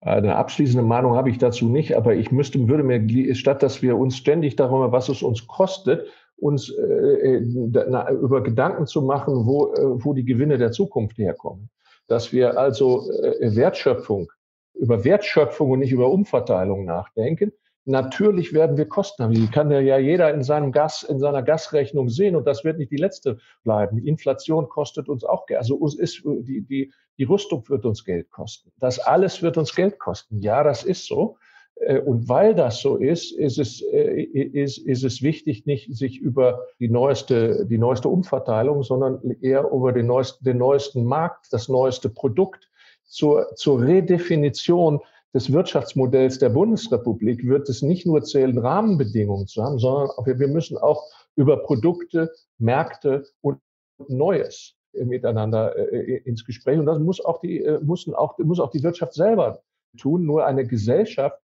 Eine 0.00 0.36
abschließende 0.36 0.86
Meinung 0.86 1.16
habe 1.16 1.30
ich 1.30 1.38
dazu 1.38 1.68
nicht, 1.68 1.96
aber 1.96 2.14
ich 2.14 2.30
müsste, 2.30 2.68
würde 2.68 2.84
mir, 2.84 3.34
statt 3.34 3.62
dass 3.62 3.82
wir 3.82 3.96
uns 3.96 4.16
ständig 4.16 4.54
darüber, 4.54 4.92
was 4.92 5.08
es 5.08 5.22
uns 5.22 5.46
kostet, 5.48 6.06
uns 6.36 6.70
äh, 6.70 6.82
äh 6.82 7.40
na, 7.88 8.08
über 8.10 8.42
Gedanken 8.44 8.86
zu 8.86 9.02
machen, 9.02 9.44
wo, 9.44 9.74
äh, 9.74 10.04
wo 10.04 10.14
die 10.14 10.24
Gewinne 10.24 10.56
der 10.56 10.70
Zukunft 10.70 11.18
herkommen. 11.18 11.68
Dass 12.06 12.32
wir 12.32 12.56
also 12.56 13.10
äh, 13.10 13.56
Wertschöpfung, 13.56 14.30
über 14.74 15.04
Wertschöpfung 15.04 15.70
und 15.72 15.80
nicht 15.80 15.90
über 15.90 16.12
Umverteilung 16.12 16.84
nachdenken, 16.84 17.52
Natürlich 17.88 18.52
werden 18.52 18.76
wir 18.76 18.86
Kosten 18.86 19.22
haben. 19.22 19.32
Die 19.32 19.46
kann 19.46 19.70
ja 19.70 19.96
jeder 19.98 20.34
in 20.34 20.42
seinem 20.42 20.72
Gas, 20.72 21.02
in 21.04 21.18
seiner 21.18 21.42
Gasrechnung 21.42 22.10
sehen 22.10 22.36
und 22.36 22.46
das 22.46 22.62
wird 22.62 22.76
nicht 22.76 22.90
die 22.90 22.98
letzte 22.98 23.38
bleiben. 23.64 23.96
Die 23.96 24.06
Inflation 24.06 24.68
kostet 24.68 25.08
uns 25.08 25.24
auch 25.24 25.46
Geld. 25.46 25.60
Also 25.60 25.76
uns 25.76 25.94
ist 25.94 26.22
die, 26.22 26.60
die, 26.60 26.92
die 27.16 27.24
Rüstung 27.24 27.66
wird 27.70 27.86
uns 27.86 28.04
Geld 28.04 28.30
kosten. 28.30 28.70
Das 28.78 28.98
alles 28.98 29.42
wird 29.42 29.56
uns 29.56 29.74
Geld 29.74 29.98
kosten. 29.98 30.42
Ja, 30.42 30.62
das 30.62 30.84
ist 30.84 31.06
so. 31.06 31.38
Äh, 31.76 32.00
und 32.00 32.28
weil 32.28 32.54
das 32.54 32.82
so 32.82 32.96
ist, 32.96 33.32
ist 33.32 33.58
es, 33.58 33.80
äh, 33.80 34.20
ist, 34.22 34.76
ist 34.76 35.02
es 35.02 35.22
wichtig, 35.22 35.64
nicht 35.64 35.96
sich 35.96 36.18
über 36.18 36.66
die 36.78 36.90
neueste, 36.90 37.64
die 37.64 37.78
neueste 37.78 38.10
Umverteilung, 38.10 38.82
sondern 38.82 39.18
eher 39.40 39.64
über 39.72 39.94
den 39.94 40.06
neuesten, 40.08 40.44
den 40.44 40.58
neuesten 40.58 41.04
Markt, 41.04 41.46
das 41.52 41.70
neueste 41.70 42.10
Produkt 42.10 42.68
zur, 43.04 43.46
zur 43.54 43.80
Redefinition 43.80 45.00
des 45.34 45.52
Wirtschaftsmodells 45.52 46.38
der 46.38 46.48
Bundesrepublik 46.48 47.46
wird 47.46 47.68
es 47.68 47.82
nicht 47.82 48.06
nur 48.06 48.22
zählen, 48.22 48.56
Rahmenbedingungen 48.58 49.46
zu 49.46 49.62
haben, 49.62 49.78
sondern 49.78 50.10
wir 50.24 50.48
müssen 50.48 50.78
auch 50.78 51.04
über 51.36 51.58
Produkte, 51.58 52.32
Märkte 52.58 53.24
und 53.40 53.60
Neues 54.08 54.74
miteinander 54.92 55.76
äh, 55.76 56.16
ins 56.24 56.44
Gespräch. 56.44 56.78
Und 56.78 56.86
das 56.86 56.98
muss 56.98 57.24
auch 57.24 57.40
die, 57.40 57.60
müssen 57.82 58.14
auch, 58.14 58.38
muss 58.38 58.60
auch 58.60 58.70
die 58.70 58.82
Wirtschaft 58.82 59.14
selber 59.14 59.62
tun. 59.98 60.24
Nur 60.24 60.46
eine 60.46 60.66
Gesellschaft, 60.66 61.38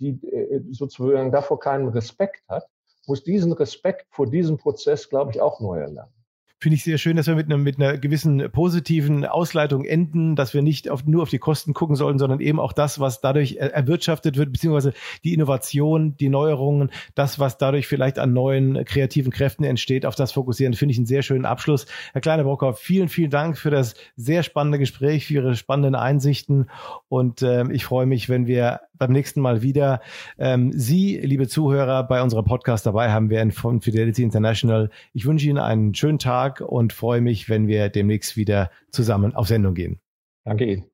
die 0.00 0.20
äh, 0.26 0.62
sozusagen 0.70 1.30
davor 1.30 1.60
keinen 1.60 1.88
Respekt 1.88 2.42
hat, 2.48 2.66
muss 3.06 3.24
diesen 3.24 3.52
Respekt 3.52 4.06
vor 4.10 4.26
diesem 4.26 4.58
Prozess, 4.58 5.08
glaube 5.08 5.32
ich, 5.32 5.40
auch 5.40 5.60
neu 5.60 5.78
erlernen 5.78 6.17
finde 6.60 6.74
ich 6.74 6.84
sehr 6.84 6.98
schön, 6.98 7.16
dass 7.16 7.26
wir 7.28 7.36
mit, 7.36 7.46
einer, 7.46 7.56
mit 7.56 7.78
einer 7.78 7.98
gewissen 7.98 8.50
positiven 8.50 9.24
Ausleitung 9.24 9.84
enden, 9.84 10.34
dass 10.34 10.54
wir 10.54 10.62
nicht 10.62 10.90
auf, 10.90 11.04
nur 11.04 11.22
auf 11.22 11.30
die 11.30 11.38
Kosten 11.38 11.72
gucken 11.72 11.94
sollten, 11.94 12.18
sondern 12.18 12.40
eben 12.40 12.58
auch 12.58 12.72
das, 12.72 12.98
was 12.98 13.20
dadurch 13.20 13.56
erwirtschaftet 13.56 14.36
wird, 14.36 14.52
beziehungsweise 14.52 14.92
die 15.22 15.34
Innovation, 15.34 16.16
die 16.16 16.28
Neuerungen, 16.28 16.90
das, 17.14 17.38
was 17.38 17.58
dadurch 17.58 17.86
vielleicht 17.86 18.18
an 18.18 18.32
neuen 18.32 18.84
kreativen 18.84 19.30
Kräften 19.30 19.62
entsteht, 19.64 20.04
auf 20.04 20.16
das 20.16 20.32
fokussieren, 20.32 20.74
finde 20.74 20.92
ich 20.92 20.98
einen 20.98 21.06
sehr 21.06 21.22
schönen 21.22 21.44
Abschluss. 21.44 21.86
Herr 22.12 22.20
Kleiner 22.20 22.44
Brockhoff, 22.44 22.78
vielen, 22.78 23.08
vielen 23.08 23.30
Dank 23.30 23.56
für 23.56 23.70
das 23.70 23.94
sehr 24.16 24.42
spannende 24.42 24.80
Gespräch, 24.80 25.26
für 25.26 25.34
Ihre 25.34 25.54
spannenden 25.54 25.94
Einsichten 25.94 26.68
und 27.08 27.42
äh, 27.42 27.70
ich 27.70 27.84
freue 27.84 28.06
mich, 28.06 28.28
wenn 28.28 28.46
wir 28.46 28.80
beim 28.98 29.12
nächsten 29.12 29.40
Mal 29.40 29.62
wieder 29.62 30.00
ähm, 30.38 30.72
Sie, 30.72 31.18
liebe 31.18 31.48
Zuhörer, 31.48 32.04
bei 32.04 32.22
unserer 32.22 32.42
Podcast 32.42 32.86
dabei 32.86 33.10
haben 33.10 33.30
werden 33.30 33.52
von 33.52 33.80
Fidelity 33.80 34.22
International. 34.22 34.90
Ich 35.12 35.26
wünsche 35.26 35.46
Ihnen 35.48 35.58
einen 35.58 35.94
schönen 35.94 36.18
Tag 36.18 36.28
Tag 36.28 36.60
und 36.60 36.92
freue 36.92 37.20
mich, 37.20 37.48
wenn 37.48 37.66
wir 37.66 37.88
demnächst 37.88 38.36
wieder 38.36 38.70
zusammen 38.90 39.34
auf 39.34 39.48
Sendung 39.48 39.74
gehen. 39.74 39.98
Danke 40.44 40.66
Ihnen. 40.66 40.84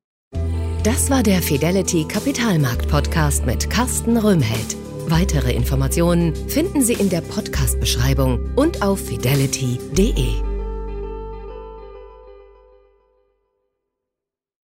Das 0.83 1.09
war 1.09 1.23
der 1.23 1.41
Fidelity 1.41 2.05
Kapitalmarkt 2.07 2.87
Podcast 2.87 3.45
mit 3.45 3.69
Carsten 3.69 4.17
Röhmheld. 4.17 4.77
Weitere 5.07 5.53
Informationen 5.53 6.35
finden 6.47 6.81
Sie 6.81 6.93
in 6.93 7.09
der 7.09 7.21
Podcast-Beschreibung 7.21 8.39
und 8.55 8.81
auf 8.81 9.05
fidelity.de. 9.05 10.54